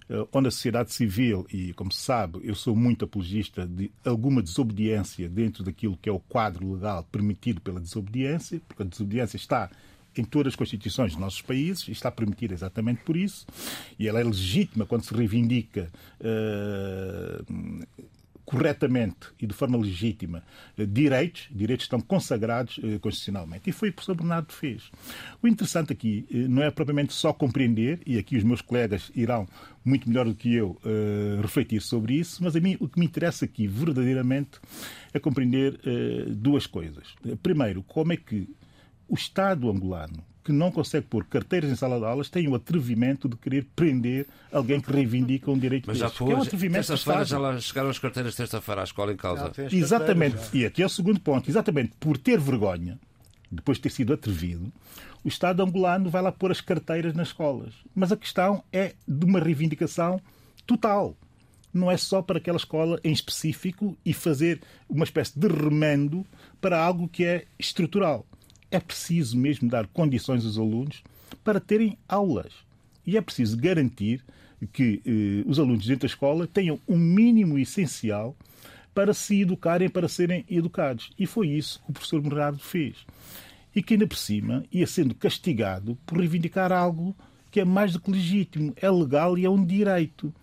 [0.10, 4.42] Eh, onde a sociedade civil, e como se sabe, eu sou muito apologista de alguma
[4.42, 9.70] desobediência dentro daquilo que é o quadro legal permitido pela desobediência, porque a desobediência está
[10.16, 13.46] em todas as constituições dos nossos países e está permitida exatamente por isso,
[14.00, 15.92] e ela é legítima quando se reivindica
[16.22, 17.86] uh,
[18.48, 20.42] corretamente e de forma legítima
[20.78, 23.70] eh, direitos, direitos estão consagrados eh, constitucionalmente.
[23.70, 24.90] E foi o que o professor Bernardo fez.
[25.44, 29.46] O interessante aqui eh, não é propriamente só compreender, e aqui os meus colegas irão
[29.84, 30.78] muito melhor do que eu
[31.42, 34.60] refletir sobre isso, mas a mim o que me interessa aqui verdadeiramente
[35.14, 35.80] é compreender
[36.28, 37.16] duas coisas.
[37.42, 38.50] Primeiro, como é que
[39.08, 43.28] o Estado angolano que não consegue pôr carteiras em sala de aulas tem o atrevimento
[43.28, 47.26] de querer prender alguém que reivindica um direito Mas já pôs, é um atrevimento terça-feira
[47.26, 49.52] já lá chegaram as carteiras terça-feira à escola em causa.
[49.70, 50.38] Exatamente.
[50.54, 51.50] E aqui é o segundo ponto.
[51.50, 52.98] Exatamente por ter vergonha
[53.52, 54.72] depois de ter sido atrevido,
[55.22, 57.74] o Estado angolano vai lá pôr as carteiras nas escolas.
[57.94, 60.22] Mas a questão é de uma reivindicação
[60.66, 61.14] total.
[61.74, 66.26] Não é só para aquela escola em específico e fazer uma espécie de remendo
[66.62, 68.26] para algo que é estrutural.
[68.70, 71.04] É preciso mesmo dar condições aos alunos
[71.44, 72.54] para terem aulas.
[73.06, 74.24] E é preciso garantir
[74.74, 78.36] que eh, os alunos dentro da escola tenham o um mínimo essencial
[78.94, 81.12] para se educarem, para serem educados.
[81.18, 83.06] E foi isso que o professor Bernardo fez.
[83.76, 87.16] E que ainda por cima ia sendo castigado por reivindicar algo
[87.52, 90.34] que é mais do que legítimo, é legal e é um direito.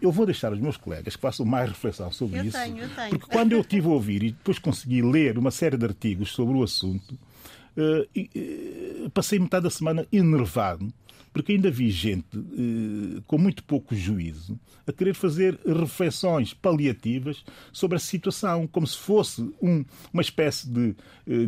[0.00, 2.58] Eu vou deixar os meus colegas que façam mais reflexão sobre eu isso.
[2.58, 3.10] Tenho, eu tenho.
[3.10, 6.56] Porque quando eu estive a ouvir e depois consegui ler uma série de artigos sobre
[6.56, 7.12] o assunto,
[7.76, 10.92] uh, uh, passei metade da semana enervado
[11.32, 17.96] porque ainda vi gente eh, com muito pouco juízo a querer fazer reflexões paliativas sobre
[17.96, 20.94] a situação, como se fosse um, uma espécie de,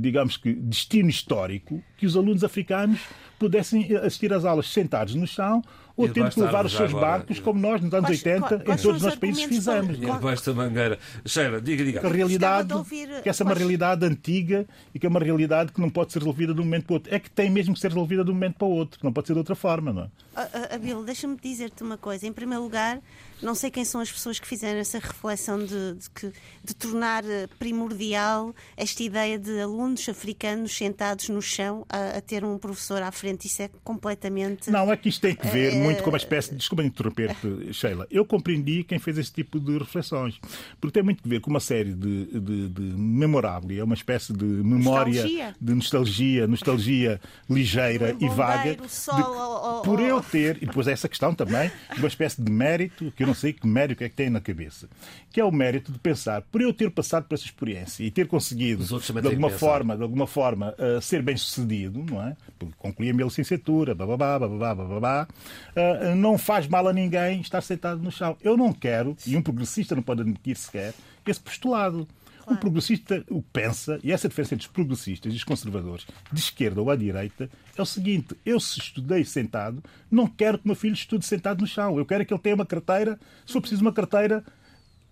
[0.00, 3.00] digamos que, destino histórico que os alunos africanos
[3.38, 5.62] pudessem assistir às aulas sentados no chão
[5.96, 8.80] ou tendo que levar os seus agora, barcos, como nós, nos anos quais, 80, quais,
[8.80, 9.98] em todos os nossos países fizemos.
[9.98, 10.98] Debaixo da mangueira.
[11.24, 12.00] Sheila, diga, diga.
[12.00, 15.72] Que a realidade, ouvir, que essa é uma realidade antiga e que é uma realidade
[15.72, 17.14] que não pode ser resolvida de um momento para o outro.
[17.14, 19.28] É que tem mesmo que ser resolvida de um momento para o outro, não pode
[19.28, 20.08] ser de outra forma, não é?
[20.36, 22.26] Uh, uh, deixa-me dizer-te uma coisa.
[22.26, 23.00] Em primeiro lugar,
[23.44, 26.32] não sei quem são as pessoas que fizeram essa reflexão de, de,
[26.64, 32.44] de tornar eh, primordial esta ideia de alunos africanos sentados no chão a, a, ter
[32.44, 33.46] um professor à frente.
[33.46, 34.70] Isso é completamente.
[34.70, 36.56] Não, é que isto tem que ver uh, muito com uma espécie de.
[36.56, 38.06] Desculpa interromper-te, Sheila.
[38.10, 40.40] Eu compreendi quem fez esse tipo de reflexões.
[40.80, 44.32] Porque tem muito que ver com uma série de, de, de memorável, é uma espécie
[44.32, 45.56] de memória, nostalgia.
[45.60, 48.76] de nostalgia, nostalgia ligeira e vaga.
[48.88, 53.12] Sol, de, por eu ter, e depois essa questão também, de uma espécie de mérito
[53.14, 54.88] que eu não sei que mérito é que tem na cabeça,
[55.30, 58.26] que é o mérito de pensar, por eu ter passado por essa experiência e ter
[58.26, 62.36] conseguido, de alguma forma, de alguma forma, uh, ser bem sucedido, não é?
[62.58, 65.28] Porque concluí a minha licenciatura, bababá, bababá, bababá,
[65.76, 68.36] uh, não faz mal a ninguém estar sentado no chão.
[68.42, 70.94] Eu não quero, e um progressista não pode admitir sequer,
[71.26, 72.06] esse postulado.
[72.44, 72.58] Claro.
[72.58, 76.82] O progressista o pensa, e essa diferença entre os progressistas e os conservadores, de esquerda
[76.82, 80.76] ou à direita, é o seguinte: eu, se estudei sentado, não quero que o meu
[80.76, 81.96] filho estude sentado no chão.
[81.98, 84.44] Eu quero que ele tenha uma carteira, se for preciso, uma carteira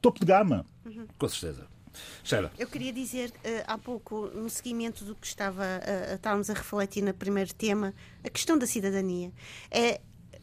[0.03, 0.67] topo de gama.
[0.85, 1.07] Uhum.
[1.19, 1.67] Com certeza.
[2.23, 2.53] Sheila.
[2.59, 7.03] Eu queria dizer uh, há pouco, no seguimento do que estava uh, estávamos a refletir
[7.03, 9.33] no primeiro tema, a questão da cidadania.
[9.71, 10.01] É,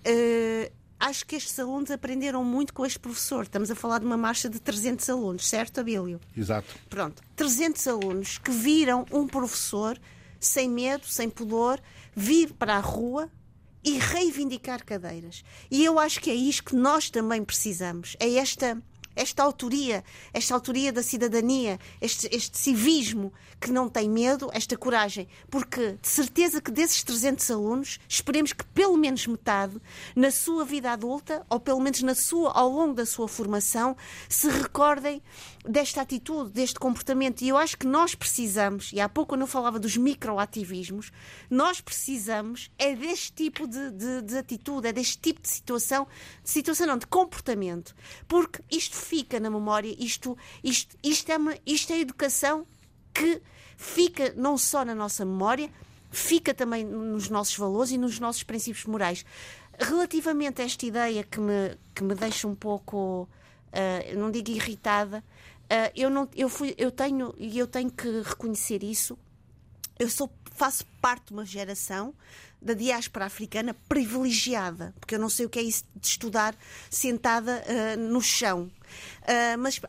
[0.07, 3.43] uh, acho que estes alunos aprenderam muito com este professor.
[3.43, 6.19] Estamos a falar de uma marcha de 300 alunos, certo, Abílio?
[6.35, 6.67] Exato.
[6.89, 9.99] Pronto, 300 alunos que viram um professor
[10.39, 11.81] sem medo, sem pudor,
[12.15, 13.29] vir para a rua
[13.83, 15.43] e reivindicar cadeiras.
[15.71, 18.15] E eu acho que é isto que nós também precisamos.
[18.19, 18.81] É esta
[19.19, 20.03] esta autoria,
[20.33, 25.27] esta autoria da cidadania, este, este civismo que não tem medo, esta coragem.
[25.51, 29.75] Porque de certeza que desses 300 alunos, esperemos que pelo menos metade,
[30.15, 33.97] na sua vida adulta, ou pelo menos na sua, ao longo da sua formação,
[34.29, 35.21] se recordem
[35.65, 37.41] desta atitude, deste comportamento.
[37.41, 41.11] E eu acho que nós precisamos, e há pouco eu falava dos microativismos,
[41.49, 46.07] nós precisamos é deste tipo de, de, de atitude, é deste tipo de situação,
[46.43, 47.95] de situação não, de comportamento.
[48.27, 52.65] Porque isto fica na memória, isto, isto, isto, é, uma, isto é educação
[53.13, 53.41] que
[53.77, 55.69] fica não só na nossa memória,
[56.11, 59.25] fica também nos nossos valores e nos nossos princípios morais.
[59.79, 63.29] Relativamente a esta ideia que me, que me deixa um pouco,
[63.73, 65.23] uh, não digo irritada,
[65.65, 69.17] uh, eu, não, eu, fui, eu tenho e eu tenho que reconhecer isso.
[69.97, 72.13] Eu sou, faço parte de uma geração
[72.61, 76.55] da diáspora africana privilegiada, porque eu não sei o que é isso de estudar
[76.89, 78.69] sentada uh, no chão.
[79.59, 79.79] Mas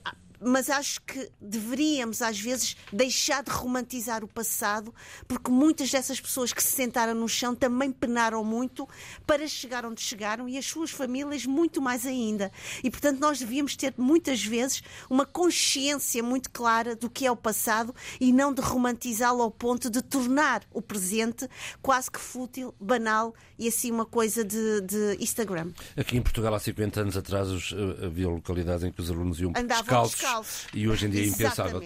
[0.40, 4.94] mas acho que deveríamos, às vezes, deixar de romantizar o passado,
[5.28, 8.88] porque muitas dessas pessoas que se sentaram no chão também penaram muito
[9.26, 12.50] para chegar onde chegaram e as suas famílias muito mais ainda.
[12.82, 17.36] E, portanto, nós devíamos ter muitas vezes uma consciência muito clara do que é o
[17.36, 21.48] passado e não de romantizá-lo ao ponto de tornar o presente
[21.82, 25.72] quase que fútil, banal e assim uma coisa de, de Instagram.
[25.96, 29.52] Aqui em Portugal, há 50 anos atrás, eh, havia localidades em que os alunos iam
[29.56, 30.66] Andavam descalços, descalços.
[30.74, 31.80] e hoje em dia é impensável.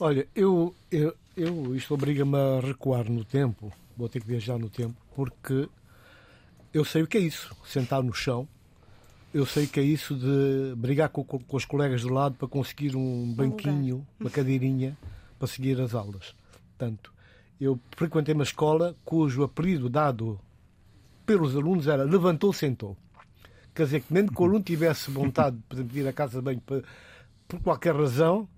[0.00, 4.68] Olha, eu, eu, eu isto obriga-me a recuar no tempo, vou ter que viajar no
[4.68, 5.68] tempo, porque
[6.72, 8.48] eu sei o que é isso, sentar no chão,
[9.32, 12.48] eu sei que é isso de brigar com, com, com os colegas do lado para
[12.48, 14.96] conseguir um banquinho, uma cadeirinha,
[15.38, 16.34] para seguir as aulas.
[16.76, 17.12] Portanto,
[17.60, 20.38] eu frequentei uma escola cujo apelido dado
[21.24, 22.96] pelos alunos era levantou, sentou.
[23.74, 26.38] Quer dizer, que nem que o aluno tivesse vontade por exemplo, de ir à casa
[26.38, 26.60] de banho
[27.52, 28.48] por qualquer razão,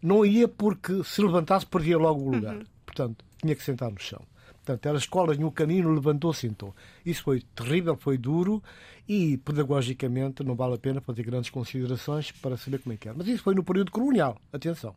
[0.00, 2.56] não ia porque se levantasse perdia logo o lugar.
[2.56, 2.64] Uhum.
[2.86, 4.22] portanto, tinha que sentar no chão.
[4.64, 6.74] Portanto, era escolas no caminho, levantou, sentou.
[7.04, 8.62] Isso foi terrível, foi duro
[9.06, 13.16] e, pedagogicamente, não vale a pena fazer grandes considerações para saber como é que era.
[13.16, 14.94] Mas isso foi no período colonial, atenção.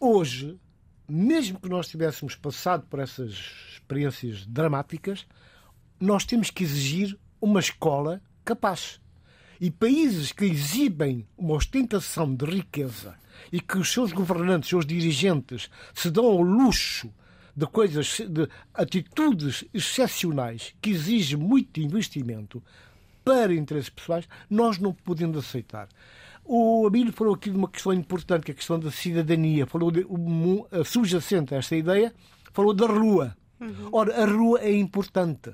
[0.00, 0.58] Hoje,
[1.08, 3.30] mesmo que nós tivéssemos passado por essas
[3.74, 5.26] experiências dramáticas,
[6.00, 9.00] nós temos que exigir uma escola capaz.
[9.60, 13.14] E países que exibem uma ostentação de riqueza
[13.52, 17.10] e que os seus governantes, os seus dirigentes, se dão ao luxo
[17.56, 22.62] de coisas, de atitudes excepcionais que exigem muito investimento
[23.24, 25.88] para interesses pessoais, nós não podemos aceitar.
[26.44, 29.66] O Abílio falou aqui de uma questão importante, que é a questão da cidadania.
[29.66, 32.14] Falou de, um, subjacente a esta ideia,
[32.52, 33.36] falou da rua.
[33.60, 33.88] Uhum.
[33.90, 35.50] Ora, a rua é importante.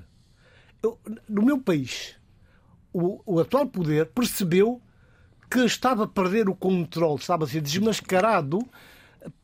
[0.83, 2.15] Eu, no meu país,
[2.93, 4.81] o, o atual poder percebeu
[5.49, 8.59] que estava a perder o controle, estava a ser desmascarado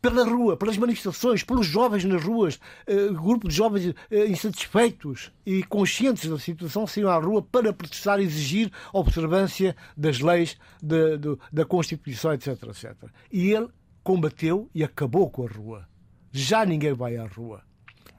[0.02, 3.96] pela rua, pelas manifestações, pelos jovens nas ruas, uh, grupo de jovens uh,
[4.28, 10.58] insatisfeitos e conscientes da situação saíram à rua para protestar e exigir observância das leis,
[10.82, 12.94] de, de, da Constituição, etc, etc.
[13.32, 13.70] E ele
[14.04, 15.88] combateu e acabou com a rua.
[16.32, 17.62] Já ninguém vai à rua.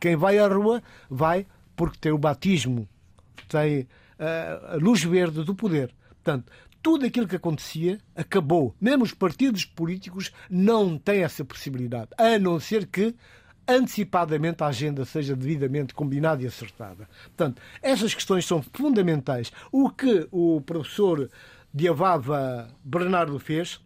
[0.01, 2.89] Quem vai à rua vai porque tem o batismo,
[3.49, 3.87] tem
[4.21, 5.95] a luz verde do poder.
[6.23, 6.53] Portanto,
[6.83, 8.75] tudo aquilo que acontecia acabou.
[8.81, 13.15] Mesmo os partidos políticos não têm essa possibilidade, a não ser que
[13.67, 17.09] antecipadamente a agenda seja devidamente combinada e acertada.
[17.25, 19.53] Portanto, essas questões são fundamentais.
[19.71, 21.31] O que o professor
[21.73, 23.81] Diavava Bernardo fez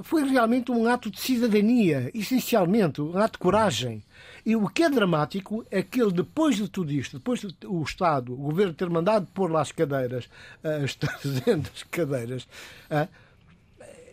[0.00, 4.02] foi realmente um ato de cidadania, essencialmente, um ato de coragem.
[4.48, 7.82] E o que é dramático é que ele, depois de tudo isto, depois de o
[7.82, 10.26] Estado, o governo ter mandado pôr lá as cadeiras,
[10.64, 12.48] as 300 cadeiras,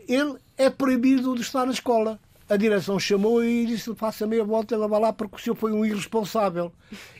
[0.05, 2.19] ele é proibido de estar na escola.
[2.49, 5.71] A direção chamou e disse: faça meia volta, ela vai lá porque o senhor foi
[5.71, 6.69] um irresponsável.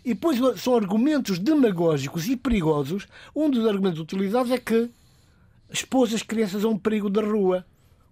[0.03, 3.07] E depois são argumentos demagógicos e perigosos.
[3.33, 4.89] Um dos argumentos utilizados é que
[5.71, 7.65] expôs as crianças a um perigo da rua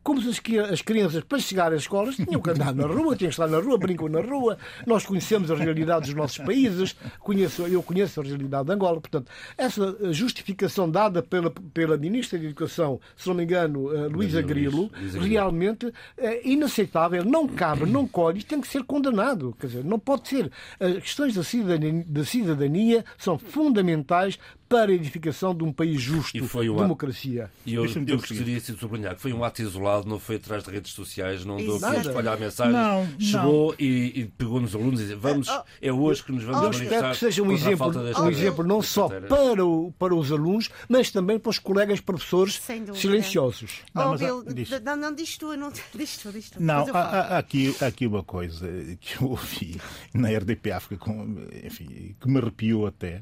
[0.03, 3.35] como se as crianças, para chegar às escolas, tinham que andar na rua, tinham que
[3.35, 4.57] estar na rua, brincam na rua.
[4.85, 8.99] Nós conhecemos a realidade dos nossos países, conheço, eu conheço a realidade de Angola.
[8.99, 14.41] Portanto, essa justificação dada pela, pela Ministra da Educação, se não me engano, uh, Luísa
[14.41, 14.91] Grilo,
[15.21, 19.55] realmente é inaceitável, não cabe, não colhe, tem que ser condenado.
[19.59, 20.51] Quer dizer, não pode ser.
[20.79, 24.37] As questões da cidadania, da cidadania são fundamentais
[24.73, 27.51] para a edificação de um país justo, e foi um democracia.
[27.63, 30.71] E eu, eu gostaria de sublinhar que foi um ato isolado, não foi atrás de
[30.71, 32.73] redes sociais, não deu aqui a espalhar mensagens.
[32.73, 33.75] Não, Chegou não.
[33.79, 36.63] E, e, pegou nos alunos e disse: Vamos, oh, é hoje que nos vamos oh,
[36.63, 37.11] manifestar.
[37.11, 41.37] que seja um exemplo, um exemplo não só para, o, para os alunos, mas também
[41.37, 42.59] para os colegas professores
[42.95, 43.81] silenciosos.
[43.93, 44.43] Não, oh, Bill,
[44.83, 46.63] não, não diz tu, não diz tu, diz tu.
[46.63, 48.67] Não, há, há, aqui, há aqui uma coisa
[48.99, 49.79] que eu ouvi
[50.15, 53.21] na RDP África, com, enfim, que me arrepiou até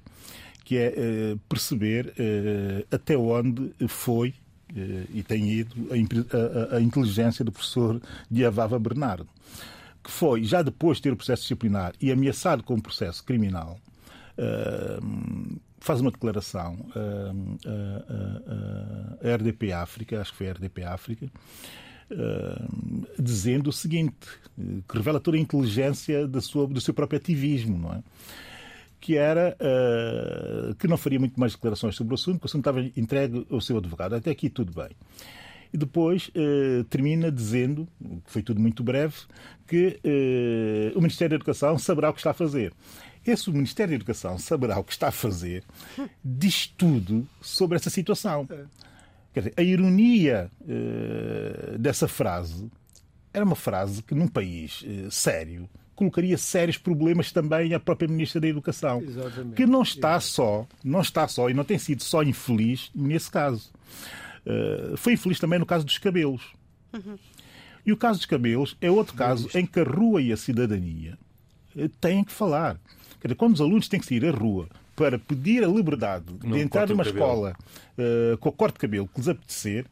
[0.64, 6.82] que é uh, perceber uh, até onde foi uh, e tem ido a, a, a,
[6.82, 9.28] inteligência do professor Diavava Bernardo,
[10.04, 13.80] que foi, já depois de ter o processo disciplinar e ameaçado com o processo criminal,
[15.80, 16.76] faz uma declaração
[19.22, 21.28] a RDP África, acho que foi a RDP África,
[23.20, 24.28] dizendo o seguinte,
[24.88, 28.02] que revela toda a inteligência do seu próprio ativismo, não é?
[29.02, 32.62] Que era uh, que não faria muito mais declarações sobre o assunto, que o assunto
[32.62, 34.14] estava entregue ao seu advogado.
[34.14, 34.92] Até aqui tudo bem.
[35.74, 39.16] E depois uh, termina dizendo, que foi tudo muito breve,
[39.68, 42.72] que uh, o Ministério da Educação saberá o que está a fazer.
[43.26, 45.64] Esse o Ministério da Educação saberá o que está a fazer,
[46.24, 48.48] diz tudo sobre essa situação.
[49.34, 50.50] Quer dizer, a ironia
[51.80, 52.68] dessa frase
[53.32, 58.48] era uma frase que num país sério colocaria sérios problemas também à própria Ministra da
[58.48, 59.56] Educação, Exatamente.
[59.56, 63.72] que não está só, não está só e não tem sido só infeliz nesse caso.
[64.46, 66.54] Uh, foi infeliz também no caso dos cabelos.
[66.94, 67.18] Uhum.
[67.86, 71.18] E o caso dos cabelos é outro caso em que a rua e a cidadania
[71.76, 72.80] uh, têm que falar.
[73.20, 76.52] Quer dizer, quando os alunos têm que sair à rua para pedir a liberdade não
[76.52, 77.56] de entrar numa escola
[77.98, 79.86] uh, com o corte de cabelo que lhes apetecer,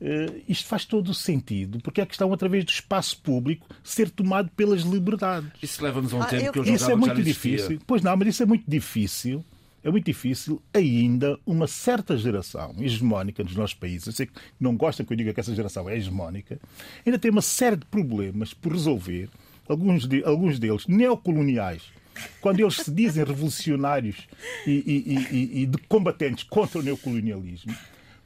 [0.00, 4.08] Uh, isto faz todo o sentido, porque é a questão, através do espaço público, ser
[4.08, 5.50] tomado pelas liberdades.
[5.62, 6.52] Isso leva-nos a um ah, tempo eu...
[6.52, 7.78] que eu Isso é muito difícil.
[7.86, 9.44] Pois não, mas isso é muito difícil.
[9.82, 14.76] É muito difícil ainda uma certa geração hegemónica nos nossos países, eu sei que não
[14.76, 16.60] gostam que eu diga que essa geração é hegemónica,
[17.04, 19.30] ainda tem uma série de problemas por resolver,
[19.66, 21.82] alguns, de, alguns deles neocoloniais,
[22.42, 24.28] quando eles se dizem revolucionários
[24.66, 27.74] e, e, e, e de combatentes contra o neocolonialismo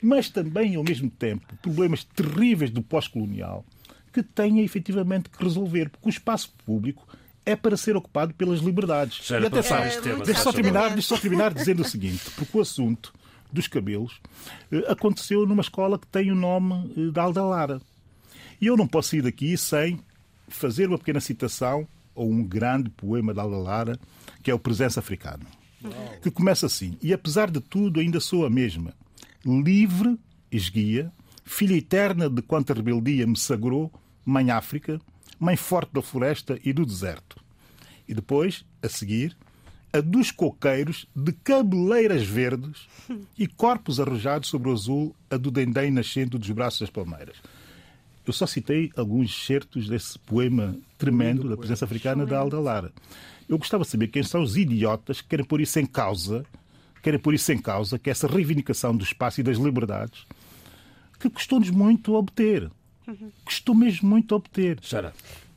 [0.03, 3.65] mas também, ao mesmo tempo, problemas terríveis do pós-colonial
[4.13, 7.05] que tenha efetivamente que resolver, porque o espaço público
[7.45, 9.27] é para ser ocupado pelas liberdades.
[9.27, 12.61] Já e atenção, tema, deixa só terminar, deixa só terminar dizendo o seguinte, porque o
[12.61, 13.13] assunto
[13.53, 14.21] dos cabelos
[14.73, 17.81] eh, aconteceu numa escola que tem o nome eh, da Aldalara.
[18.61, 20.01] E eu não posso ir daqui sem
[20.49, 23.99] fazer uma pequena citação ou um grande poema da Aldalara,
[24.43, 25.45] que é o Presença Africano,
[26.23, 28.95] que começa assim: E apesar de tudo, ainda sou a mesma,
[29.45, 30.19] livre,
[30.51, 31.13] esguia,
[31.45, 33.93] filha eterna de quanta rebeldia me sagrou,
[34.25, 35.01] mãe África,
[35.39, 37.37] mãe forte da floresta e do deserto.
[38.09, 39.37] E depois, a seguir,
[39.93, 42.89] a dos coqueiros de cabeleiras verdes
[43.39, 47.37] e corpos arrojados sobre o azul, a do dendém nascendo dos braços das palmeiras.
[48.27, 52.91] Eu só citei alguns certos desse poema tremendo da presença africana da Alda Lara.
[53.47, 56.45] Eu gostava de saber quem são os idiotas que querem pôr isso em causa,
[57.05, 60.27] querem pôr isso em causa, que é essa reivindicação do espaço e das liberdades,
[61.21, 62.71] que custou-nos muito a obter.
[63.45, 64.79] Custou mesmo muito a obter.
[64.83, 65.13] Sara,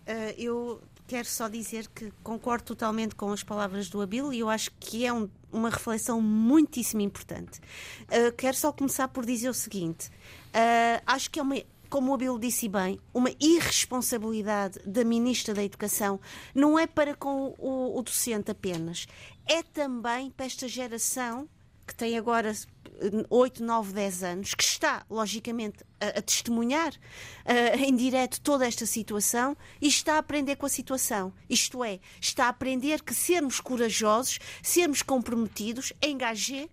[0.08, 4.50] Uh, eu quero só dizer que concordo totalmente com as palavras do Abílio e eu
[4.50, 7.60] acho que é um- uma reflexão muitíssimo importante.
[8.04, 11.56] Uh, quero só começar por dizer o seguinte: uh, acho que é uma.
[11.90, 16.20] Como o Abílio disse bem, uma irresponsabilidade da Ministra da Educação
[16.54, 19.08] não é para com o, o docente apenas,
[19.46, 21.48] é também para esta geração
[21.88, 22.54] que tem agora
[23.30, 26.94] 8, 9, 10 anos, que está, logicamente, a, a testemunhar
[27.46, 31.34] eh, em direto toda esta situação e está a aprender com a situação.
[31.50, 36.68] Isto é, está a aprender que sermos corajosos, sermos comprometidos, engagé,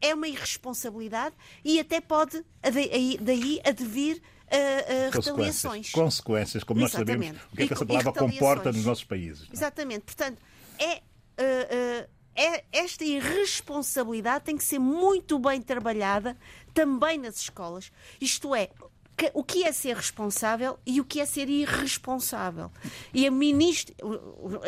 [0.00, 1.34] é uma irresponsabilidade
[1.64, 5.90] e até pode daí, daí advir eh, retaliações.
[5.90, 7.52] Consequências, como nós sabemos Exatamente.
[7.52, 9.48] o que é que essa palavra comporta nos nossos países.
[9.48, 9.52] é?
[9.52, 10.00] Exatamente.
[10.04, 10.38] Portanto,
[10.78, 11.02] é,
[11.38, 16.36] eh, é- esta irresponsabilidade tem que ser muito bem trabalhada
[16.74, 17.90] também nas escolas.
[18.20, 18.68] Isto é,
[19.16, 22.70] que- o que é ser responsável e o que é ser irresponsável.
[23.14, 23.94] E a ministra,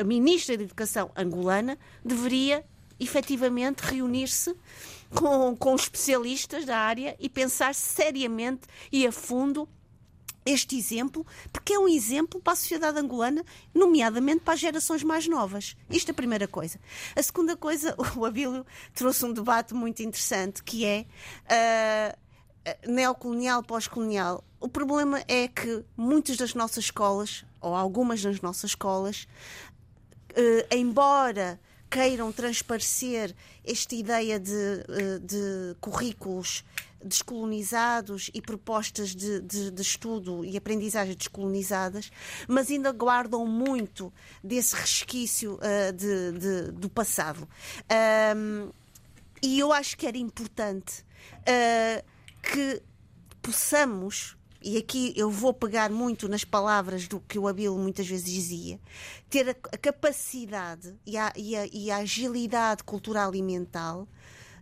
[0.01, 2.65] a ministra da Educação angolana deveria
[2.99, 4.57] efetivamente reunir-se
[5.15, 9.69] com, com especialistas da área e pensar seriamente e a fundo
[10.45, 13.45] este exemplo, porque é um exemplo para a sociedade angolana,
[13.75, 15.77] nomeadamente para as gerações mais novas.
[15.91, 16.81] Isto é a primeira coisa.
[17.15, 21.07] A segunda coisa, o Abílio trouxe um debate muito interessante, que é
[21.49, 22.17] ah,
[22.87, 24.43] neocolonial, pós-colonial.
[24.61, 29.29] O problema é que muitas das nossas escolas, ou algumas das nossas escolas,
[30.35, 31.61] eh, embora
[31.91, 33.35] queiram transparecer
[33.65, 36.65] esta ideia de, eh, de currículos
[37.03, 42.11] descolonizados e propostas de, de- de estudo e aprendizagem descolonizadas,
[42.49, 44.13] mas ainda guardam muito
[44.43, 47.49] desse resquício eh, de- do passado.
[47.89, 48.71] Ahm,
[49.43, 51.05] e eu acho que era importante
[51.47, 52.05] eh,
[52.43, 52.83] que
[53.41, 54.37] possamos,
[54.69, 58.79] e aqui eu vou pegar muito nas palavras do que o Abílio muitas vezes dizia,
[59.31, 64.07] ter a, a capacidade e a, e a- e a agilidade cultural e mental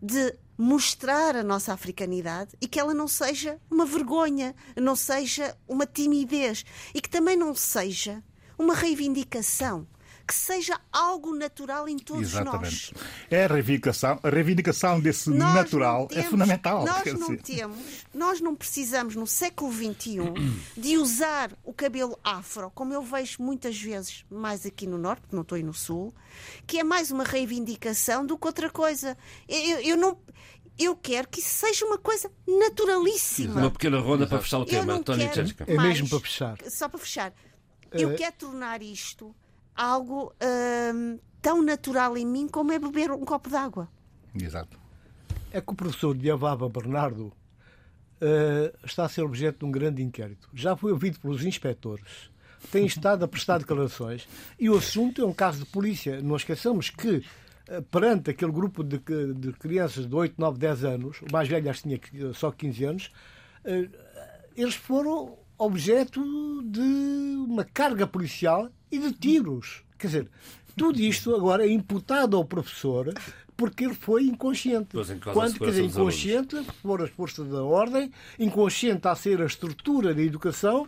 [0.02, 5.86] de mostrar a nossa africanidade e que ela não seja uma vergonha, não seja uma
[5.86, 8.22] timidez e que também não seja
[8.58, 9.86] uma reivindicação,
[10.26, 12.92] que seja algo natural em todos Exatamente.
[12.94, 13.04] nós.
[13.30, 16.84] É a reivindicação, a reivindicação desse Nós natural não temos- é fundamental.
[16.84, 17.42] Nós não dizer.
[17.42, 17.78] temos,
[18.12, 20.18] nós não precisamos no século XXI
[20.76, 25.36] de usar o cabelo afro, como eu vejo muitas vezes, mais aqui no norte, porque
[25.36, 26.12] não estou aí no sul,
[26.66, 29.16] que é mais uma reivindicação do que outra coisa.
[29.48, 30.18] Eu, eu- eu não.
[30.78, 33.60] Eu quero que isso seja uma coisa naturalíssima.
[33.60, 34.92] uma pequena ronda para fechar o Eu tema.
[34.94, 35.26] António.
[35.66, 36.58] É mesmo para fechar.
[36.68, 37.32] Só para fechar.
[37.92, 39.34] Eu Eh, quero tornar isto
[39.76, 40.32] algo
[40.94, 43.88] hum, tão natural em mim como é beber um copo de água.
[44.34, 44.78] Exato.
[45.52, 47.32] É que o professor Diavava Bernardo
[48.20, 50.48] eh, está a ser objeto de um grande inquérito.
[50.54, 52.30] Já foi ouvido pelos inspectores,
[52.72, 54.26] tem estado a prestar declarações
[54.58, 56.20] e o assunto é um caso de polícia.
[56.22, 57.22] Não esqueçamos que,
[57.68, 58.98] eh, perante aquele grupo de,
[59.34, 62.84] de crianças de 8, 9, 10 anos, o mais velho acho que tinha só 15
[62.84, 63.10] anos,
[63.64, 63.88] eh,
[64.56, 66.20] eles foram objeto
[66.64, 66.80] de
[67.48, 69.82] uma carga policial e de tiros.
[69.98, 70.28] Quer dizer,
[70.76, 73.12] tudo isto agora é imputado ao professor
[73.56, 74.88] porque ele foi inconsciente.
[75.32, 80.22] Quando, quer dizer, inconsciente por as forças da ordem, inconsciente a ser a estrutura da
[80.22, 80.86] educação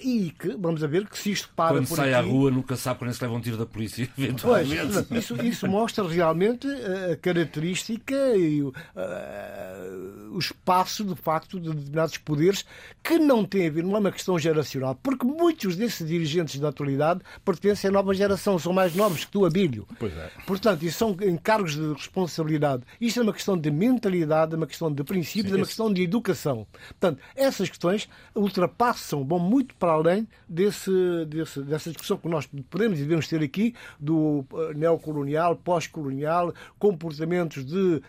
[0.00, 2.28] e que, vamos a ver, que se isto para Quando por sai aqui...
[2.28, 5.18] à rua, nunca sabe quando é que se leva um tiro da polícia, Pois, eventualmente.
[5.18, 12.16] isso, isso mostra realmente a característica e o, ah, o espaço, de facto, de determinados
[12.18, 12.64] poderes
[13.02, 16.68] que não tem a ver, não é uma questão geracional, porque muitos desses dirigentes da
[16.68, 19.86] atualidade pertencem à nova geração, são mais novos que tu, Abílio.
[19.98, 20.30] Pois é.
[20.46, 22.84] Portanto, isso são encargos de responsabilidade.
[23.00, 26.02] Isto é uma questão de mentalidade, é uma questão de princípios, é uma questão de
[26.02, 26.66] educação.
[26.88, 30.90] Portanto, essas questões ultrapassam, vão muito muito para além desse,
[31.26, 37.64] desse, dessa discussão que nós podemos e devemos ter aqui do eh, neocolonial, pós-colonial, comportamentos
[37.64, 38.02] de uh,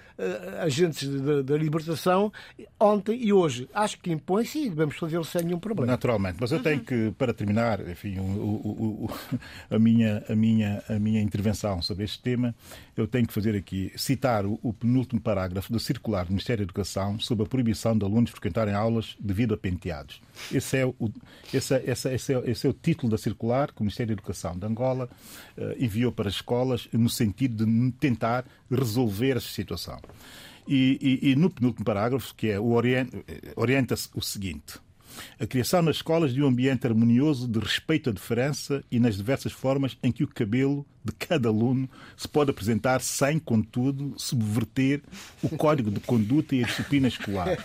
[0.61, 1.09] agentes
[1.43, 2.32] da libertação
[2.80, 3.70] ontem e hoje.
[3.74, 5.91] Acho que impõe-se e devemos fazê-lo sem nenhum problema.
[5.91, 6.86] Naturalmente, mas eu tenho uhum.
[6.86, 9.09] que, para terminar, enfim, o, o, o,
[9.70, 12.53] a, minha, a, minha, a minha intervenção sobre este tema,
[12.95, 17.20] eu tenho que fazer aqui, citar o, penúltimo parágrafo do circular do Ministério da Educação
[17.20, 20.22] sobre a proibição de alunos frequentarem aulas devido a penteados.
[20.51, 20.95] Esse é o,
[21.53, 24.57] esse, esse, esse, é, esse é o título da circular que o Ministério da Educação
[24.57, 25.09] de Angola
[25.57, 29.99] uh, enviou para as escolas no sentido de tentar resolver essa situação.
[30.67, 32.73] E, e, e no penúltimo parágrafo, que é o
[33.55, 34.79] orienta-se o seguinte
[35.39, 39.51] a criação nas escolas de um ambiente harmonioso de respeito à diferença e nas diversas
[39.51, 45.01] formas em que o cabelo de cada aluno se pode apresentar sem, contudo, subverter
[45.41, 47.58] o código de conduta e a disciplina escolar.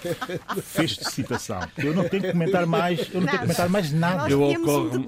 [0.63, 1.61] Fecho de citação.
[1.77, 4.31] Eu não tenho que comentar mais, eu não tenho que comentar mais nada.
[4.31, 5.07] Eu ocorro-me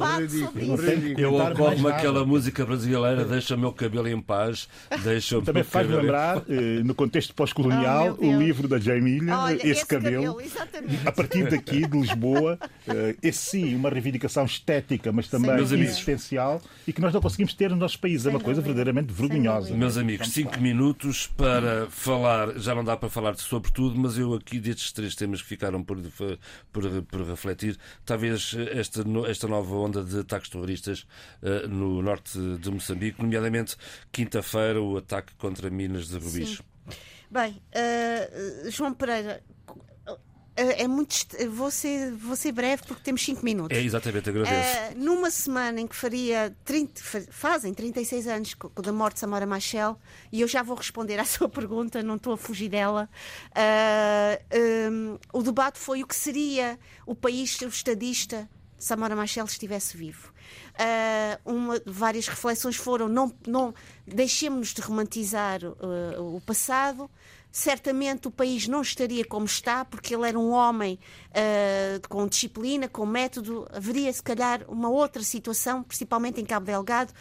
[1.16, 4.68] eu ocorro aquela música brasileira Deixa meu cabelo em paz,
[5.03, 9.87] deixa Também faz lembrar, eh, no contexto pós-colonial, oh, o livro da Jamília, esse, esse,
[9.87, 15.51] cabelo, cabelo a partir daqui de Lisboa, eh, esse sim, uma reivindicação estética, mas também
[15.61, 19.75] existencial, e que nós não conseguimos ter nos nossos países é uma coisa verdadeiramente vergonhosa.
[19.75, 24.35] Meus amigos, cinco minutos para falar, já não dá para falar sobre tudo, mas eu
[24.35, 25.99] aqui destes três temas que ficaram por,
[26.73, 31.07] por, por refletir, talvez esta, esta nova onda de ataques terroristas
[31.43, 33.77] uh, no norte de Moçambique, nomeadamente
[34.12, 36.57] quinta-feira o ataque contra Minas de Rubis.
[36.57, 36.71] Sim.
[37.31, 39.41] Bem, uh, João Pereira,
[40.61, 41.14] é, é muito.
[41.50, 43.76] Vou ser, vou ser breve porque temos 5 minutos.
[43.76, 44.78] É exatamente, agradeço.
[44.78, 47.00] Uh, numa semana em que faria 30,
[47.30, 49.98] fazem 36 anos da morte de Samora Machel,
[50.30, 53.08] e eu já vou responder à sua pergunta, não estou a fugir dela.
[53.50, 58.48] Uh, um, o debate foi o que seria o país se o estadista
[58.78, 60.30] Samora Machel estivesse vivo.
[60.74, 63.74] Uh, uma, várias reflexões foram: não, não
[64.06, 65.61] deixemos-nos de romantizar
[66.18, 67.11] o passado,
[67.51, 70.98] certamente o país não estaria como está, porque ele era um homem
[71.30, 73.66] uh, com disciplina, com método.
[73.72, 77.12] Haveria, se calhar, uma outra situação, principalmente em Cabo Delgado.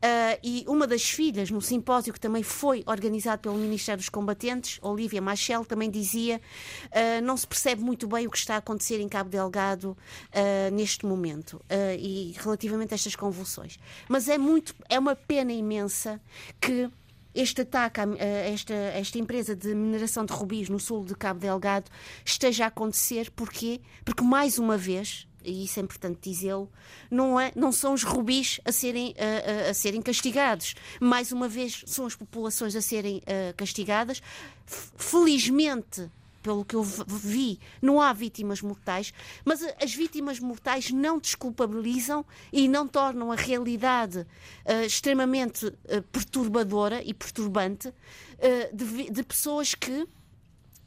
[0.00, 4.78] Uh, e uma das filhas, no simpósio que também foi organizado pelo Ministério dos Combatentes,
[4.80, 6.40] Olivia Machel, também dizia
[6.86, 10.74] uh, não se percebe muito bem o que está a acontecer em Cabo Delgado uh,
[10.74, 11.60] neste momento
[11.98, 13.78] e relativamente a estas convulsões.
[14.08, 16.20] Mas é muito, é uma pena imensa
[16.58, 16.90] que
[17.34, 21.40] este ataque a, esta, a esta empresa de mineração de rubis no sul de Cabo
[21.40, 21.90] Delgado
[22.24, 23.30] esteja a acontecer.
[23.30, 23.80] Porquê?
[24.04, 26.70] Porque, mais uma vez, e isso é importante dizê-lo,
[27.10, 30.74] não, é, não são os rubis a serem, a, a, a, serem castigados.
[31.00, 34.22] Mais uma vez, são as populações a serem uh, castigadas.
[34.66, 36.10] Felizmente,
[36.42, 39.12] pelo que eu vi, não há vítimas mortais,
[39.44, 47.02] mas as vítimas mortais não desculpabilizam e não tornam a realidade uh, extremamente uh, perturbadora
[47.04, 50.06] e perturbante uh, de, de pessoas que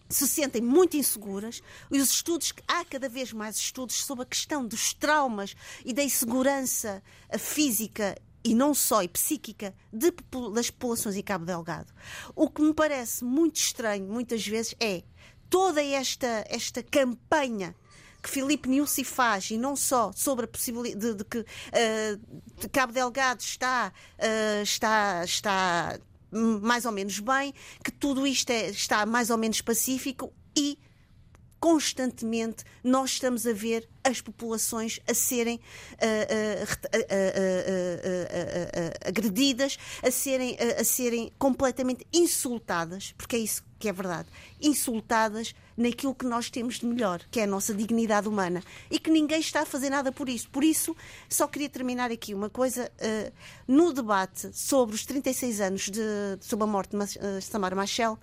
[0.09, 1.61] se sentem muito inseguras.
[1.91, 6.03] E os estudos, há cada vez mais estudos sobre a questão dos traumas e da
[6.03, 7.01] insegurança
[7.39, 10.11] física e não só, e psíquica de,
[10.53, 11.91] das populações em Cabo Delgado.
[12.35, 15.03] O que me parece muito estranho, muitas vezes, é
[15.53, 17.75] toda esta, esta campanha
[18.23, 22.91] que Filipe Nussi faz, e não só sobre a possibilidade de, de que uh, Cabo
[22.91, 25.99] Delgado está, uh, está, está
[26.31, 30.75] mais ou menos bem, que tudo isto é, está mais ou menos pacífico e
[31.59, 35.61] constantemente nós estamos a ver as populações a serem
[39.05, 44.29] agredidas, a serem, a serem completamente insultadas, porque é isso que é verdade,
[44.61, 49.11] insultadas naquilo que nós temos de melhor, que é a nossa dignidade humana, e que
[49.11, 50.49] ninguém está a fazer nada por isso.
[50.49, 50.95] Por isso,
[51.27, 52.89] só queria terminar aqui uma coisa.
[52.97, 53.33] Uh,
[53.67, 56.01] no debate sobre os 36 anos de,
[56.39, 58.17] sobre a morte de uh, Samara Machel,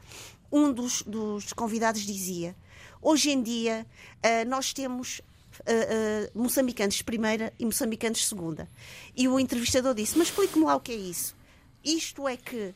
[0.51, 2.57] um dos, dos convidados dizia
[3.03, 3.87] Hoje em dia,
[4.25, 8.67] uh, nós temos uh, uh, moçambicanos primeira e moçambicanos segunda.
[9.15, 11.37] E o entrevistador disse: Mas explique-me lá o que é isso.
[11.85, 12.75] Isto é que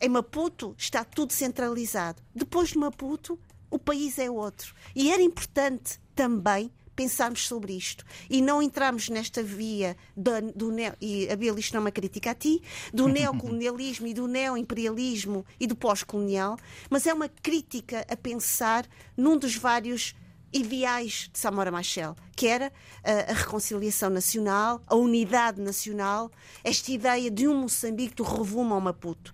[0.00, 2.22] em Maputo está tudo centralizado.
[2.34, 3.38] Depois de Maputo,
[3.70, 4.74] o país é outro.
[4.94, 10.94] E era importante também pensarmos sobre isto e não entrarmos nesta via do, do neo,
[11.00, 12.60] e a Bia, isto não é uma crítica a ti,
[12.92, 16.58] do neocolonialismo e do neoimperialismo e do pós-colonial,
[16.90, 18.84] mas é uma crítica a pensar
[19.16, 20.12] num dos vários
[20.52, 22.72] ideais de Samora Machel, que era
[23.04, 26.32] a, a, reconciliação nacional, a unidade nacional,
[26.64, 29.32] esta ideia de um Moçambique do Revumo ao Maputo.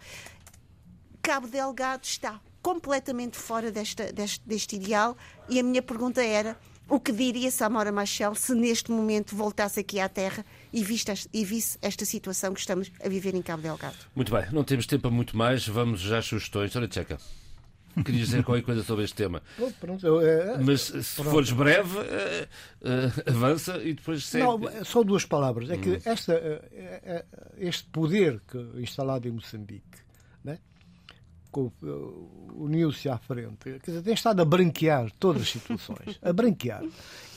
[1.25, 5.17] Cabo Delgado está completamente fora desta, deste, deste ideal
[5.49, 6.55] e a minha pergunta era
[6.87, 11.43] o que diria Samora Machel se neste momento voltasse aqui à Terra e, viste, e
[11.43, 13.97] visse esta situação que estamos a viver em Cabo Delgado?
[14.15, 16.77] Muito bem, não temos tempo para muito mais, vamos já às sugestões.
[16.77, 17.17] Olha, Checa.
[18.05, 19.43] Querias dizer qualquer coisa sobre este tema.
[19.81, 21.31] Pronto, eu, é, Mas se pronto.
[21.31, 22.49] fores breve, eh,
[22.83, 24.45] eh, avança e depois segue.
[24.45, 25.71] Não, é só duas palavras.
[25.71, 25.81] É Hum.
[25.81, 27.25] que esta, eh,
[27.57, 30.05] este poder que, instalado em Moçambique
[30.45, 30.59] né,
[32.55, 36.19] uniu-se à frente, quer dizer, tem estado a branquear todas as situações.
[36.23, 36.85] A branquear.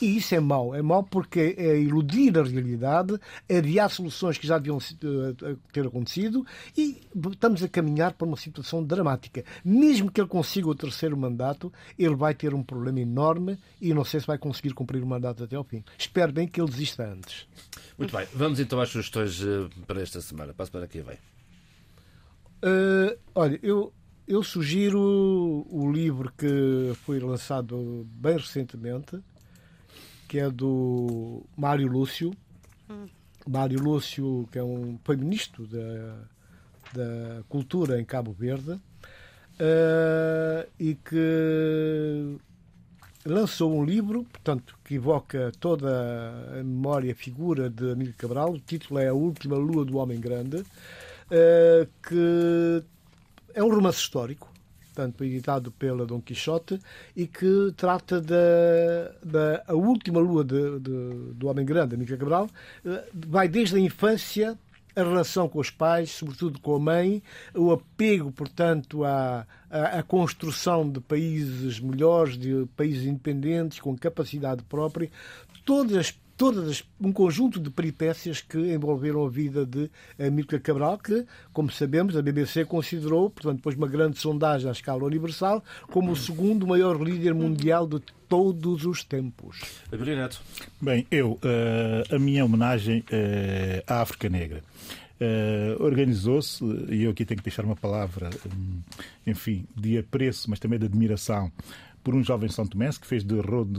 [0.00, 0.74] E isso é mau.
[0.74, 5.86] É mau porque é iludir a realidade, é adiar soluções que já deviam eh, ter
[5.86, 6.46] acontecido
[6.76, 7.00] e
[7.30, 9.44] estamos a caminhar para uma situação dramática.
[9.64, 14.04] Mesmo que ele consiga o terceiro mandato, ele vai ter um problema enorme e não
[14.04, 15.84] sei se vai conseguir cumprir o mandato até ao fim.
[15.98, 17.46] Espero bem que ele desista antes.
[17.96, 20.54] Muito bem, vamos então às sugestões eh, para esta semana.
[20.54, 21.16] Passo para aqui, vem.
[22.60, 23.92] Uh, olha, eu,
[24.28, 25.00] eu sugiro
[25.70, 29.18] o livro que foi lançado bem recentemente,
[30.28, 32.32] que é do Mário Lúcio.
[33.48, 36.18] Mário Lúcio, que é um foi ministro da,
[36.92, 42.36] da Cultura em Cabo Verde, uh, e que
[43.24, 45.88] lançou um livro, portanto, que evoca toda
[46.52, 48.52] a memória, a figura de Amílcar Cabral.
[48.52, 50.62] O título é A Última Lua do Homem Grande,
[51.30, 52.82] eh, que
[53.54, 54.52] é um romance histórico,
[54.94, 56.80] portanto, editado pela Dom Quixote,
[57.16, 58.36] e que trata da,
[59.22, 62.48] da a última lua de- de- do Homem Grande, Amílcar Cabral.
[62.84, 64.58] Eh, Vai desde a infância
[64.96, 67.22] a relação com os pais, sobretudo com a mãe,
[67.54, 74.64] o apego, portanto, à, à, à construção de países melhores, de países independentes, com capacidade
[74.64, 75.08] própria,
[75.64, 80.96] todas as todas as- um conjunto de peripécias que envolveram a vida de Amílcar Cabral,
[80.96, 85.62] que, como sabemos, a BBC considerou, portanto, depois de uma grande sondagem à escala universal,
[85.90, 89.60] como o segundo maior líder mundial de todos os tempos.
[89.92, 90.40] Abílio Neto.
[90.80, 94.62] Bem, eu, eh, a minha homenagem eh, à África Negra.
[95.20, 98.80] Eh, Organizou-se, e eu aqui tenho que deixar uma palavra, hum,
[99.26, 101.50] enfim, de apreço, mas também de admiração,
[102.04, 103.72] por um jovem São Tomé que fez de road,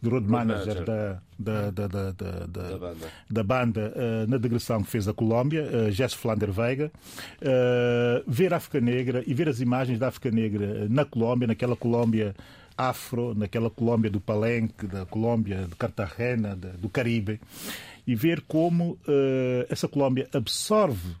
[0.00, 0.84] de road manager manager.
[0.84, 3.06] da, da, da, da, da, Da banda.
[3.30, 6.92] da banda eh, na digressão que fez a Colômbia, uh, Jesse Flander Veiga,
[7.40, 11.46] eh, ver a África Negra e ver as imagens da África Negra eh, na Colômbia,
[11.48, 12.34] naquela Colômbia
[12.76, 17.40] afro, naquela Colômbia do Palenque, da Colômbia de Cartagena, da- do Caribe,
[18.06, 21.14] e ver como eh, essa Colômbia absorve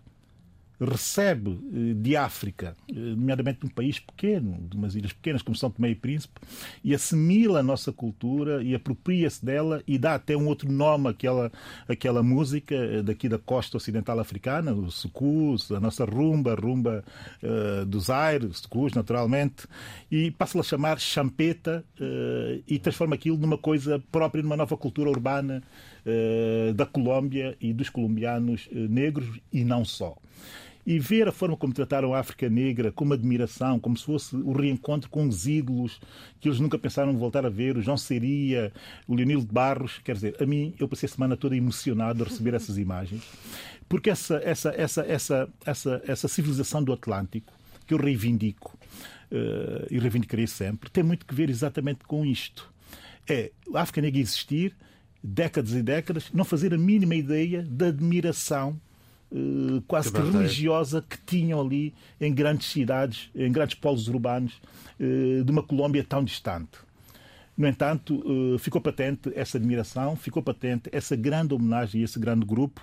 [0.84, 5.56] recebe eh, de África, eh, nomeadamente de um país pequeno, de umas ilhas pequenas como
[5.56, 6.40] São Tomé e Príncipe,
[6.82, 11.50] e assimila a nossa cultura e apropria-se dela e dá até um outro nome àquela,
[11.88, 17.04] àquela música eh, daqui da costa ocidental africana, o sucus, a nossa rumba, a rumba
[17.42, 19.66] eh, do Zaire, o sucus, naturalmente,
[20.10, 25.10] e passa-lhe a chamar champeta eh, e transforma aquilo numa coisa própria, numa nova cultura
[25.10, 25.62] urbana
[26.04, 30.16] eh, da Colômbia e dos colombianos negros e não só
[30.86, 34.52] e ver a forma como trataram a África Negra com admiração, como se fosse o
[34.52, 36.00] reencontro com os ídolos
[36.40, 38.72] que eles nunca pensaram voltar a ver, o João Seria,
[39.06, 40.00] o Leonil de Barros.
[40.04, 43.22] Quer dizer, a mim, eu passei a semana toda emocionado a receber essas imagens,
[43.88, 47.52] porque essa, essa, essa, essa, essa, essa civilização do Atlântico,
[47.86, 48.78] que eu reivindico
[49.30, 52.72] eh, e reivindicarei sempre, tem muito que ver exatamente com isto.
[53.26, 54.74] É a África Negra existir,
[55.22, 58.78] décadas e décadas, não fazer a mínima ideia da admiração
[59.34, 64.60] eh, quase Que que religiosa que tinham ali em grandes cidades, em grandes polos urbanos
[65.00, 66.78] eh, de uma Colômbia tão distante.
[67.56, 72.44] No entanto, eh, ficou patente essa admiração, ficou patente essa grande homenagem a esse grande
[72.44, 72.80] grupo.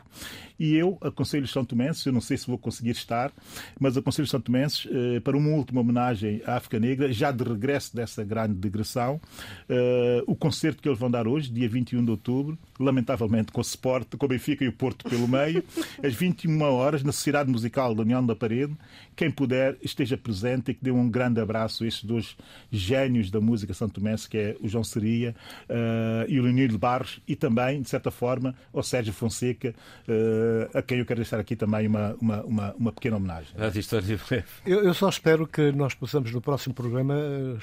[0.57, 3.33] E eu aconselho os São Tomenses, eu não sei se vou conseguir estar,
[3.79, 7.43] mas aconselho os São Tomenses eh, para uma última homenagem à África Negra, já de
[7.43, 9.19] regresso dessa grande digressão.
[9.67, 13.63] Eh, o concerto que eles vão dar hoje, dia 21 de outubro, lamentavelmente com o
[13.63, 15.63] Sport, com o Benfica e o Porto pelo meio,
[16.01, 18.73] às 21 horas, na Sociedade Musical da União da Parede.
[19.21, 22.35] Quem puder, esteja presente e que dê um grande abraço a estes dois
[22.71, 25.35] gênios da música santomense, que é o João Seria
[25.69, 29.75] eh, e o Leonir Barros, e também, de certa forma, ao Sérgio Fonseca,
[30.07, 33.49] eh, a quem eu quero deixar aqui também uma, uma, uma, uma pequena homenagem.
[33.59, 34.43] A história breve.
[34.65, 37.57] Eu, eu só espero que nós possamos, no próximo programa, eh,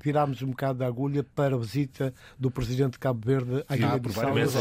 [0.00, 3.74] virarmos um bocado da agulha para a visita do Presidente de Cabo Verde à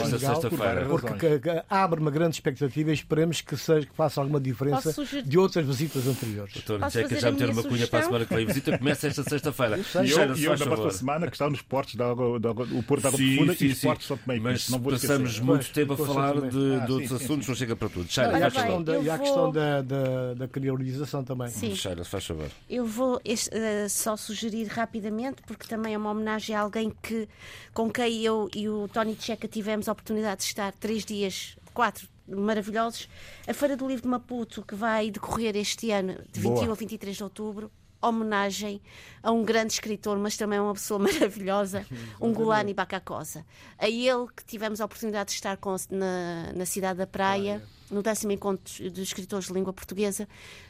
[0.10, 0.86] Senegal, sexta-feira.
[0.88, 1.22] Porque razões.
[1.22, 4.91] que- que abre uma grande expectativa e esperemos que, seja, que faça alguma diferença
[5.24, 6.39] de outras visitas anteriores.
[6.48, 8.44] Doutor Posso Checa fazer já minha uma cunha para a semana que vem.
[8.44, 9.78] A visita começa esta sexta-feira.
[9.78, 12.40] E eu, se e eu na próxima semana, que está no Sport, esportes da água,
[12.40, 13.74] da água, o Porto da Água Sim, Profunda sim, e sim.
[13.76, 14.70] esportes São Tomé e Mas.
[14.70, 15.46] Não vou passamos esquecer.
[15.46, 16.54] muito Pois, tempo a falar de, Ah, de
[16.88, 17.52] sim, outros sim, assuntos, sim.
[17.52, 18.06] não chega para tudo.
[18.06, 19.04] E Sheila, há a Ora faz questão, favor.
[19.06, 21.48] e há a questão da, da, da criolização também.
[21.50, 21.76] Sim.
[21.76, 22.50] Sheila, faz favor.
[22.70, 27.28] Eu vou este, eh, só sugerir rapidamente, porque também é uma homenagem a alguém que,
[27.74, 32.08] com quem eu e o Tony Checa tivemos a oportunidade de estar três dias, quatro
[32.36, 33.07] maravilhosos.
[33.47, 36.71] A Feira do Livro de Maputo, que vai decorrer este ano, de 21 Boa.
[36.71, 37.71] a 23 de outubro.
[38.01, 38.82] Homenagem
[39.21, 41.86] a um grande escritor, mas também a uma pessoa maravilhosa,
[42.21, 43.45] um Gulani Bacacosa.
[43.77, 47.61] A ele que tivemos a oportunidade de estar com, na, na cidade da Praia,
[47.91, 50.30] no décimo encontro dos escritores de língua portuguesa,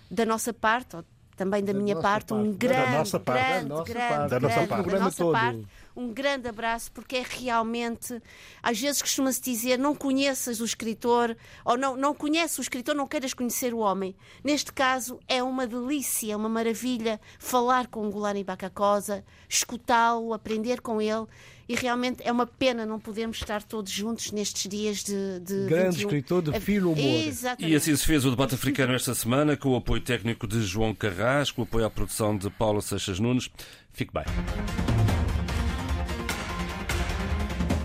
[0.09, 1.05] da nossa parte, ou
[1.37, 2.57] também da, Da minha nossa parte, um parte.
[2.57, 3.45] grande, Da nossa parte.
[3.47, 4.29] grande, Da nossa grande, parte.
[4.29, 4.89] Da nossa grande, parte.
[4.89, 8.21] da nossa parte, um grande abraço, porque é realmente,
[8.61, 11.35] às vezes costuma-se dizer, não conheças o escritor,
[11.65, 14.15] ou não, não conheces o escritor, não queiras conhecer o homem.
[14.43, 21.01] Neste caso, é uma delícia, uma maravilha falar com o Gulani Bacacosa, escutá-lo, aprender com
[21.01, 21.25] ele,
[21.69, 25.39] e realmente é uma pena não podermos estar todos juntos nestes dias de.
[25.39, 25.99] de Grande 21.
[25.99, 27.27] escritor de fino humor.
[27.27, 27.71] Exatamente.
[27.71, 30.95] E assim se fez o debate africano esta semana, com o apoio técnico de João
[30.95, 33.51] Carrasco, com o apoio à produção de Paula Seixas Nunes.
[33.93, 34.23] Fique bem.